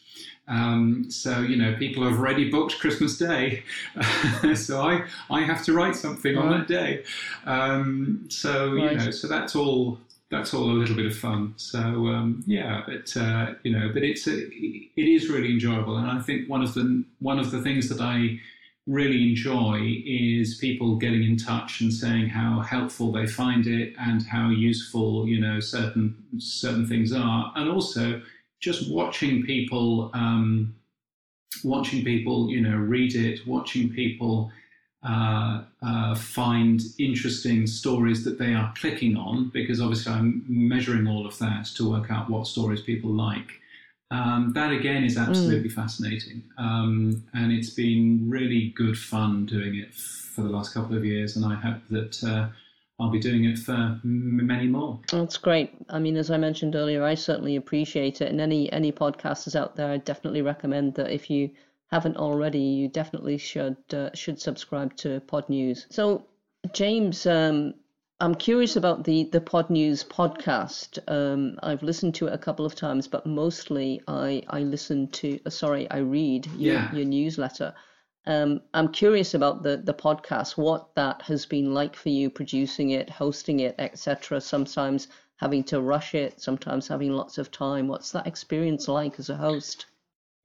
Um, 0.46 1.10
so 1.10 1.40
you 1.40 1.56
know, 1.56 1.74
people 1.76 2.04
have 2.04 2.18
already 2.18 2.50
booked 2.50 2.78
Christmas 2.78 3.16
Day, 3.16 3.62
so 4.54 4.82
I 4.82 5.04
I 5.30 5.42
have 5.42 5.64
to 5.64 5.72
write 5.72 5.96
something 5.96 6.37
right. 6.37 6.44
on 6.44 6.50
that 6.58 6.68
day. 6.68 7.04
Um, 7.46 8.26
so 8.28 8.74
right. 8.74 8.92
you 8.92 8.98
know, 8.98 9.10
so 9.10 9.26
that's 9.28 9.56
all 9.56 9.98
that's 10.30 10.52
all 10.52 10.70
a 10.70 10.72
little 10.72 10.96
bit 10.96 11.06
of 11.06 11.16
fun. 11.16 11.54
So 11.56 11.78
um, 11.78 12.42
yeah, 12.46 12.82
but 12.87 13.16
uh, 13.16 13.54
you 13.62 13.72
know, 13.72 13.90
but 13.92 14.02
it's 14.02 14.26
a, 14.26 14.37
it 14.37 15.08
is 15.08 15.30
really 15.30 15.52
enjoyable, 15.52 15.96
and 15.96 16.10
I 16.10 16.20
think 16.20 16.48
one 16.48 16.62
of 16.62 16.74
the 16.74 17.04
one 17.20 17.38
of 17.38 17.50
the 17.50 17.62
things 17.62 17.88
that 17.88 18.00
I 18.00 18.40
really 18.87 19.31
enjoy 19.31 20.03
is 20.05 20.57
people 20.57 20.97
getting 20.97 21.25
in 21.25 21.37
touch 21.37 21.81
and 21.81 21.92
saying 21.92 22.29
how 22.29 22.61
helpful 22.61 23.11
they 23.12 23.27
find 23.27 23.66
it 23.66 23.94
and 23.99 24.23
how 24.27 24.51
useful 24.51 25.27
you 25.27 25.40
know 25.40 25.59
certain 25.61 26.14
certain 26.38 26.87
things 26.87 27.12
are, 27.12 27.53
and 27.57 27.70
also 27.70 28.20
just 28.61 28.90
watching 28.90 29.42
people 29.42 30.11
um, 30.14 30.75
watching 31.62 32.05
people 32.05 32.51
you 32.51 32.61
know 32.61 32.77
read 32.77 33.14
it, 33.14 33.47
watching 33.47 33.88
people 33.90 34.51
uh, 35.03 35.62
uh, 35.83 36.14
find 36.14 36.83
interesting 36.99 37.66
stories 37.66 38.25
that 38.25 38.38
they 38.38 38.55
are 38.55 38.73
clicking 38.77 39.16
on, 39.16 39.51
because 39.53 39.81
obviously 39.81 40.12
I'm 40.12 40.44
measuring 40.49 41.07
all 41.07 41.27
of 41.27 41.38
that 41.38 41.66
to 41.77 41.90
work 41.90 42.11
out 42.11 42.31
what 42.31 42.47
stories 42.47 42.81
people 42.81 43.11
like. 43.11 43.61
Um, 44.10 44.52
that 44.54 44.70
again 44.70 45.04
is 45.04 45.16
absolutely 45.16 45.70
mm. 45.70 45.74
fascinating. 45.74 46.44
Um, 46.58 47.24
and 47.34 47.52
it's 47.52 47.70
been 47.70 48.28
really 48.28 48.72
good 48.76 48.98
fun 48.98 49.46
doing 49.46 49.76
it 49.76 49.94
for 49.94 50.42
the 50.42 50.50
last 50.50 50.74
couple 50.74 50.96
of 50.96 51.04
years. 51.04 51.36
And 51.36 51.44
I 51.44 51.54
hope 51.54 51.80
that 51.90 52.22
uh, 52.24 52.48
I'll 53.00 53.10
be 53.10 53.18
doing 53.18 53.44
it 53.44 53.58
for 53.58 53.98
many 54.04 54.66
more. 54.66 55.00
That's 55.10 55.36
great. 55.36 55.72
I 55.88 55.98
mean, 55.98 56.16
as 56.16 56.30
I 56.30 56.36
mentioned 56.36 56.76
earlier, 56.76 57.02
I 57.02 57.14
certainly 57.14 57.56
appreciate 57.56 58.20
it. 58.20 58.30
And 58.30 58.40
any, 58.40 58.70
any 58.72 58.92
podcasters 58.92 59.56
out 59.56 59.74
there, 59.74 59.90
I 59.90 59.96
definitely 59.96 60.42
recommend 60.42 60.94
that 60.94 61.10
if 61.10 61.28
you 61.28 61.50
haven't 61.90 62.16
already, 62.16 62.60
you 62.60 62.88
definitely 62.88 63.38
should 63.38 63.76
uh, 63.92 64.10
should 64.14 64.40
subscribe 64.40 64.96
to 64.96 65.20
Pod 65.20 65.48
News. 65.48 65.86
So, 65.90 66.26
James, 66.72 67.26
um, 67.26 67.74
I'm 68.20 68.37
curious 68.37 68.77
about 68.77 69.05
the 69.05 69.24
the 69.24 69.40
Pod 69.40 69.70
News 69.70 70.05
podcast. 70.05 70.98
Um, 71.09 71.59
I've 71.62 71.83
listened 71.83 72.14
to 72.16 72.29
it 72.29 72.33
a 72.33 72.38
couple 72.38 72.64
of 72.64 72.77
times, 72.77 73.09
but 73.09 73.27
mostly 73.27 74.00
I 74.07 74.42
I 74.48 74.61
listen 74.61 75.09
to. 75.09 75.40
Uh, 75.44 75.50
sorry, 75.50 75.90
I 75.90 75.98
read 75.98 76.46
your, 76.46 76.74
yeah. 76.74 76.94
your 76.94 77.05
newsletter. 77.07 77.74
Um, 78.27 78.62
I'm 78.72 78.92
curious 78.92 79.35
about 79.35 79.64
the 79.64 79.79
the 79.79 79.94
podcast. 79.94 80.57
What 80.57 80.94
that 80.94 81.22
has 81.22 81.44
been 81.44 81.74
like 81.74 81.96
for 81.96 82.09
you, 82.09 82.31
producing 82.31 82.90
it, 82.90 83.11
hosting 83.11 83.61
it, 83.61 83.74
etc. 83.79 84.40
Sometimes 84.40 85.09
having 85.37 85.64
to 85.64 85.81
rush 85.81 86.14
it, 86.14 86.40
sometimes 86.40 86.87
having 86.87 87.12
lots 87.12 87.38
of 87.38 87.50
time. 87.50 87.88
What's 87.88 88.12
that 88.12 88.29
experience 88.29 88.87
like 88.87 89.18
as 89.18 89.29
a 89.29 89.37
host? 89.37 89.87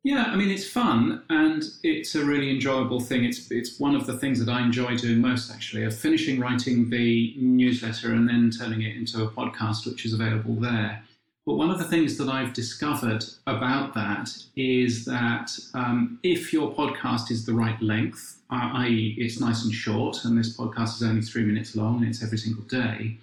Yeah, 0.03 0.23
I 0.27 0.37
mean 0.37 0.49
it's 0.49 0.67
fun 0.67 1.23
and 1.29 1.61
it's 1.83 2.15
a 2.15 2.23
really 2.23 2.49
enjoyable 2.49 3.01
thing. 3.01 3.25
It's 3.25 3.51
it's 3.51 3.79
one 3.79 3.95
of 3.95 4.05
the 4.05 4.17
things 4.17 4.43
that 4.43 4.51
I 4.51 4.61
enjoy 4.61 4.95
doing 4.95 5.19
most 5.19 5.51
actually, 5.51 5.83
of 5.83 5.95
finishing 5.95 6.39
writing 6.39 6.89
the 6.89 7.33
newsletter 7.37 8.13
and 8.13 8.27
then 8.27 8.49
turning 8.49 8.81
it 8.81 8.95
into 8.95 9.23
a 9.23 9.29
podcast 9.29 9.85
which 9.85 10.05
is 10.05 10.13
available 10.13 10.55
there. 10.55 11.03
But 11.45 11.55
one 11.55 11.69
of 11.69 11.79
the 11.79 11.85
things 11.85 12.17
that 12.17 12.29
I've 12.29 12.53
discovered 12.53 13.25
about 13.47 13.93
that 13.95 14.29
is 14.55 15.03
that 15.05 15.51
um, 15.73 16.19
if 16.23 16.53
your 16.53 16.73
podcast 16.73 17.31
is 17.31 17.45
the 17.45 17.53
right 17.53 17.81
length, 17.81 18.39
i.e., 18.51 19.15
it's 19.17 19.39
nice 19.39 19.63
and 19.63 19.73
short, 19.73 20.23
and 20.25 20.37
this 20.37 20.55
podcast 20.55 20.97
is 20.97 21.03
only 21.03 21.21
three 21.21 21.43
minutes 21.43 21.75
long 21.75 21.97
and 21.97 22.07
it's 22.07 22.23
every 22.23 22.37
single 22.37 22.63
day, 22.65 23.17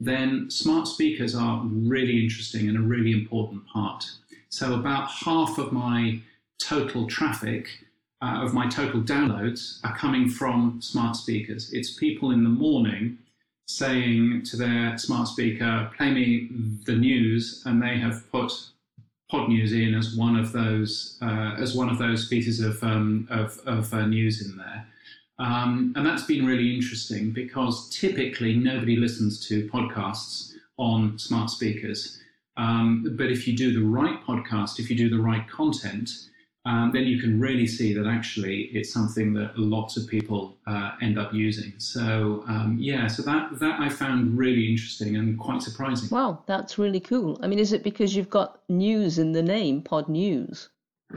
then 0.00 0.50
smart 0.50 0.88
speakers 0.88 1.34
are 1.34 1.62
really 1.66 2.22
interesting 2.22 2.68
and 2.68 2.78
a 2.78 2.80
really 2.80 3.12
important 3.12 3.66
part. 3.68 4.10
So 4.48 4.74
about 4.74 5.10
half 5.10 5.58
of 5.58 5.72
my 5.72 6.20
total 6.58 7.06
traffic, 7.06 7.68
uh, 8.22 8.40
of 8.42 8.54
my 8.54 8.68
total 8.68 9.00
downloads, 9.02 9.80
are 9.84 9.96
coming 9.96 10.28
from 10.28 10.80
smart 10.80 11.16
speakers. 11.16 11.72
It's 11.72 11.92
people 11.94 12.30
in 12.30 12.44
the 12.44 12.50
morning 12.50 13.18
saying 13.66 14.42
to 14.44 14.56
their 14.56 14.96
smart 14.96 15.28
speaker, 15.28 15.90
play 15.96 16.10
me 16.12 16.48
the 16.84 16.94
news, 16.94 17.62
and 17.66 17.82
they 17.82 17.98
have 17.98 18.30
put 18.30 18.52
pod 19.28 19.48
news 19.48 19.72
in 19.72 19.94
as 19.94 20.14
one 20.14 20.36
of 20.36 20.52
those 20.52 21.18
uh, 21.20 21.56
as 21.58 21.74
one 21.74 21.88
of 21.88 21.98
those 21.98 22.28
pieces 22.28 22.60
of 22.60 22.82
um, 22.82 23.26
of, 23.30 23.60
of 23.66 23.92
uh, 23.92 24.06
news 24.06 24.46
in 24.46 24.56
there. 24.56 24.86
Um, 25.38 25.92
and 25.96 26.06
that's 26.06 26.24
been 26.24 26.46
really 26.46 26.74
interesting 26.74 27.30
because 27.30 27.90
typically 27.90 28.54
nobody 28.54 28.96
listens 28.96 29.46
to 29.48 29.68
podcasts 29.68 30.52
on 30.78 31.18
smart 31.18 31.50
speakers. 31.50 32.20
Um, 32.56 33.14
but 33.16 33.30
if 33.30 33.46
you 33.46 33.56
do 33.56 33.72
the 33.72 33.84
right 33.84 34.24
podcast, 34.24 34.78
if 34.78 34.90
you 34.90 34.96
do 34.96 35.08
the 35.08 35.22
right 35.22 35.48
content, 35.48 36.10
um, 36.66 36.90
then 36.92 37.04
you 37.04 37.20
can 37.20 37.38
really 37.38 37.66
see 37.66 37.94
that 37.94 38.06
actually 38.06 38.62
it's 38.72 38.92
something 38.92 39.32
that 39.34 39.56
lots 39.56 39.96
of 39.96 40.08
people 40.08 40.56
uh, 40.66 40.92
end 41.00 41.16
up 41.16 41.32
using. 41.32 41.72
So 41.78 42.44
um, 42.48 42.76
yeah, 42.78 43.06
so 43.06 43.22
that 43.22 43.58
that 43.60 43.80
I 43.80 43.88
found 43.88 44.36
really 44.36 44.68
interesting 44.68 45.16
and 45.16 45.38
quite 45.38 45.62
surprising. 45.62 46.08
Wow, 46.10 46.42
that's 46.46 46.76
really 46.76 47.00
cool. 47.00 47.38
I 47.42 47.46
mean, 47.46 47.60
is 47.60 47.72
it 47.72 47.84
because 47.84 48.16
you've 48.16 48.30
got 48.30 48.60
news 48.68 49.18
in 49.18 49.32
the 49.32 49.42
name, 49.42 49.80
Pod 49.80 50.08
News? 50.08 50.68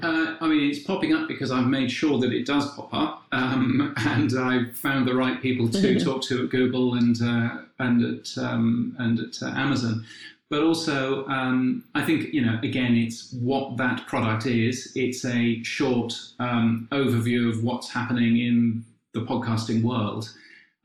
Uh, 0.04 0.36
I 0.40 0.48
mean, 0.48 0.70
it's 0.70 0.84
popping 0.84 1.14
up 1.14 1.28
because 1.28 1.50
I've 1.50 1.66
made 1.66 1.92
sure 1.92 2.20
that 2.20 2.32
it 2.32 2.46
does 2.46 2.72
pop 2.76 2.94
up, 2.94 3.24
um, 3.32 3.96
and 3.98 4.32
I 4.38 4.70
found 4.72 5.08
the 5.08 5.16
right 5.16 5.42
people 5.42 5.68
to 5.70 6.00
talk 6.06 6.22
to 6.24 6.44
at 6.44 6.52
Google 6.52 6.94
and 6.94 7.20
uh, 7.20 7.64
and 7.80 8.20
at 8.20 8.38
um, 8.38 8.96
and 9.00 9.20
at 9.20 9.42
uh, 9.42 9.48
Amazon 9.48 10.06
but 10.50 10.64
also 10.64 11.26
um, 11.28 11.84
I 11.96 12.04
think 12.04 12.34
you 12.34 12.44
know 12.44 12.60
again 12.64 12.96
it's 12.96 13.32
what 13.34 13.78
that 13.78 14.08
product 14.08 14.46
is. 14.46 14.92
It's 14.96 15.24
a 15.26 15.64
short 15.64 16.14
um, 16.40 16.88
overview 16.92 17.50
of 17.50 17.64
what's 17.64 17.90
happening 17.90 18.38
in 18.38 18.86
the 19.14 19.22
podcasting 19.22 19.84
world, 19.84 20.32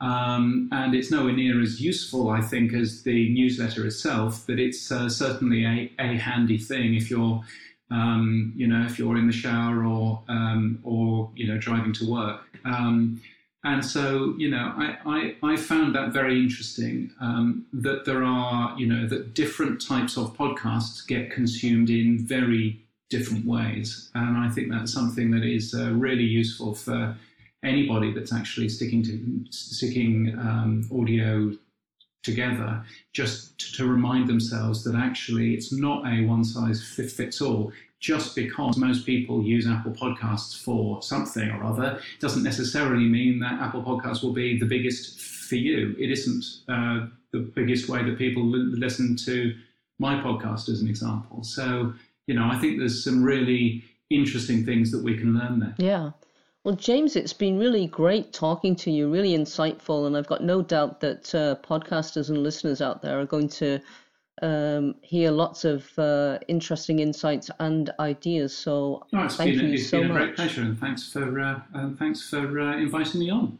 um, 0.00 0.68
and 0.72 0.94
it's 0.94 1.10
nowhere 1.10 1.32
near 1.32 1.62
as 1.62 1.80
useful 1.80 2.28
I 2.28 2.40
think 2.40 2.74
as 2.74 3.02
the 3.02 3.32
newsletter 3.32 3.86
itself. 3.86 4.44
But 4.46 4.58
it's 4.58 4.92
uh, 4.92 5.08
certainly 5.08 5.64
a, 5.64 5.90
a 5.98 6.16
handy 6.16 6.58
thing 6.58 6.94
if 6.94 7.10
you're 7.10 7.42
um, 7.90 8.52
you 8.56 8.66
know 8.66 8.84
if 8.84 8.98
you're 8.98 9.16
in 9.16 9.26
the 9.26 9.32
shower 9.32 9.84
or 9.84 10.22
um, 10.28 10.78
or 10.82 11.30
you 11.34 11.46
know 11.46 11.58
driving 11.58 11.92
to 11.94 12.10
work. 12.10 12.42
And 13.64 13.82
so, 13.82 14.34
you 14.36 14.50
know, 14.50 14.74
I, 14.76 14.98
I, 15.06 15.52
I 15.52 15.56
found 15.56 15.94
that 15.94 16.12
very 16.12 16.38
interesting 16.38 17.10
um, 17.18 17.64
that 17.72 18.04
there 18.04 18.22
are, 18.22 18.78
you 18.78 18.86
know, 18.86 19.08
that 19.08 19.32
different 19.32 19.80
types 19.80 20.18
of 20.18 20.36
podcasts 20.36 21.06
get 21.06 21.30
consumed 21.30 21.88
in 21.88 22.18
very 22.18 22.84
different 23.08 23.46
ways. 23.46 24.10
And 24.14 24.36
I 24.36 24.50
think 24.50 24.70
that's 24.70 24.92
something 24.92 25.30
that 25.30 25.44
is 25.44 25.74
uh, 25.74 25.92
really 25.92 26.24
useful 26.24 26.74
for 26.74 27.16
anybody 27.64 28.12
that's 28.12 28.34
actually 28.34 28.68
sticking 28.68 29.02
to 29.02 29.44
sticking 29.50 30.38
um, 30.38 30.86
audio 30.92 31.52
together 32.22 32.84
just 33.12 33.58
to, 33.58 33.72
to 33.74 33.86
remind 33.86 34.28
themselves 34.28 34.84
that 34.84 34.94
actually 34.94 35.54
it's 35.54 35.72
not 35.72 36.06
a 36.06 36.24
one 36.26 36.44
size 36.44 36.82
fits 36.82 37.40
all. 37.40 37.72
Just 38.04 38.36
because 38.36 38.76
most 38.76 39.06
people 39.06 39.42
use 39.42 39.66
Apple 39.66 39.92
Podcasts 39.92 40.62
for 40.62 41.00
something 41.00 41.48
or 41.48 41.64
other 41.64 42.02
doesn't 42.20 42.42
necessarily 42.42 43.06
mean 43.06 43.38
that 43.38 43.58
Apple 43.62 43.82
Podcasts 43.82 44.22
will 44.22 44.34
be 44.34 44.58
the 44.58 44.66
biggest 44.66 45.18
for 45.18 45.54
you. 45.54 45.96
It 45.98 46.10
isn't 46.10 46.44
uh, 46.68 47.06
the 47.32 47.38
biggest 47.38 47.88
way 47.88 48.04
that 48.04 48.18
people 48.18 48.44
listen 48.44 49.16
to 49.24 49.54
my 49.98 50.16
podcast, 50.16 50.68
as 50.68 50.82
an 50.82 50.88
example. 50.88 51.42
So, 51.44 51.94
you 52.26 52.34
know, 52.34 52.46
I 52.52 52.58
think 52.58 52.78
there's 52.78 53.02
some 53.02 53.24
really 53.24 53.82
interesting 54.10 54.66
things 54.66 54.90
that 54.90 55.02
we 55.02 55.16
can 55.16 55.32
learn 55.38 55.60
there. 55.60 55.74
Yeah. 55.78 56.10
Well, 56.62 56.76
James, 56.76 57.16
it's 57.16 57.32
been 57.32 57.58
really 57.58 57.86
great 57.86 58.34
talking 58.34 58.76
to 58.76 58.90
you, 58.90 59.10
really 59.10 59.34
insightful, 59.34 60.06
and 60.06 60.14
I've 60.14 60.26
got 60.26 60.44
no 60.44 60.60
doubt 60.60 61.00
that 61.00 61.34
uh, 61.34 61.56
podcasters 61.66 62.28
and 62.28 62.42
listeners 62.42 62.82
out 62.82 63.00
there 63.00 63.18
are 63.18 63.24
going 63.24 63.48
to 63.60 63.80
um, 64.42 64.96
hear 65.02 65.30
lots 65.30 65.64
of 65.64 65.86
uh, 65.98 66.38
interesting 66.48 66.98
insights 66.98 67.50
and 67.60 67.90
ideas. 68.00 68.56
So, 68.56 69.06
oh, 69.12 69.28
thank 69.28 69.56
been, 69.56 69.68
you 69.68 69.74
it's 69.74 69.88
so 69.88 70.00
been 70.00 70.10
a 70.10 70.14
much. 70.14 70.22
great 70.22 70.36
pleasure, 70.36 70.62
and 70.62 70.78
thanks 70.78 71.10
for 71.10 71.40
uh, 71.40 71.60
thanks 71.98 72.28
for 72.28 72.60
uh, 72.60 72.76
inviting 72.76 73.20
me 73.20 73.30
on. 73.30 73.58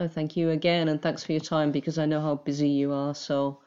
Oh, 0.00 0.08
thank 0.08 0.36
you 0.36 0.50
again, 0.50 0.88
and 0.88 1.00
thanks 1.00 1.24
for 1.24 1.32
your 1.32 1.40
time 1.40 1.72
because 1.72 1.98
I 1.98 2.06
know 2.06 2.20
how 2.20 2.36
busy 2.36 2.68
you 2.68 2.92
are. 2.92 3.14
So, 3.14 3.60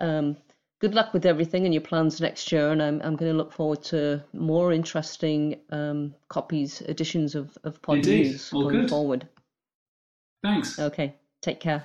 um, 0.00 0.36
good 0.80 0.94
luck 0.94 1.12
with 1.14 1.24
everything 1.24 1.64
and 1.64 1.72
your 1.72 1.80
plans 1.80 2.20
next 2.20 2.50
year. 2.52 2.72
And 2.72 2.82
I'm, 2.82 3.00
I'm 3.02 3.16
going 3.16 3.30
to 3.30 3.38
look 3.38 3.52
forward 3.52 3.82
to 3.84 4.22
more 4.32 4.72
interesting 4.72 5.60
um, 5.70 6.14
copies, 6.28 6.82
editions 6.82 7.34
of, 7.34 7.56
of 7.64 7.80
Pod 7.80 7.98
Indeed. 7.98 8.32
News 8.32 8.52
All 8.52 8.64
going 8.64 8.80
good. 8.82 8.90
forward. 8.90 9.28
Thanks. 10.42 10.78
Okay, 10.78 11.14
take 11.40 11.60
care. 11.60 11.84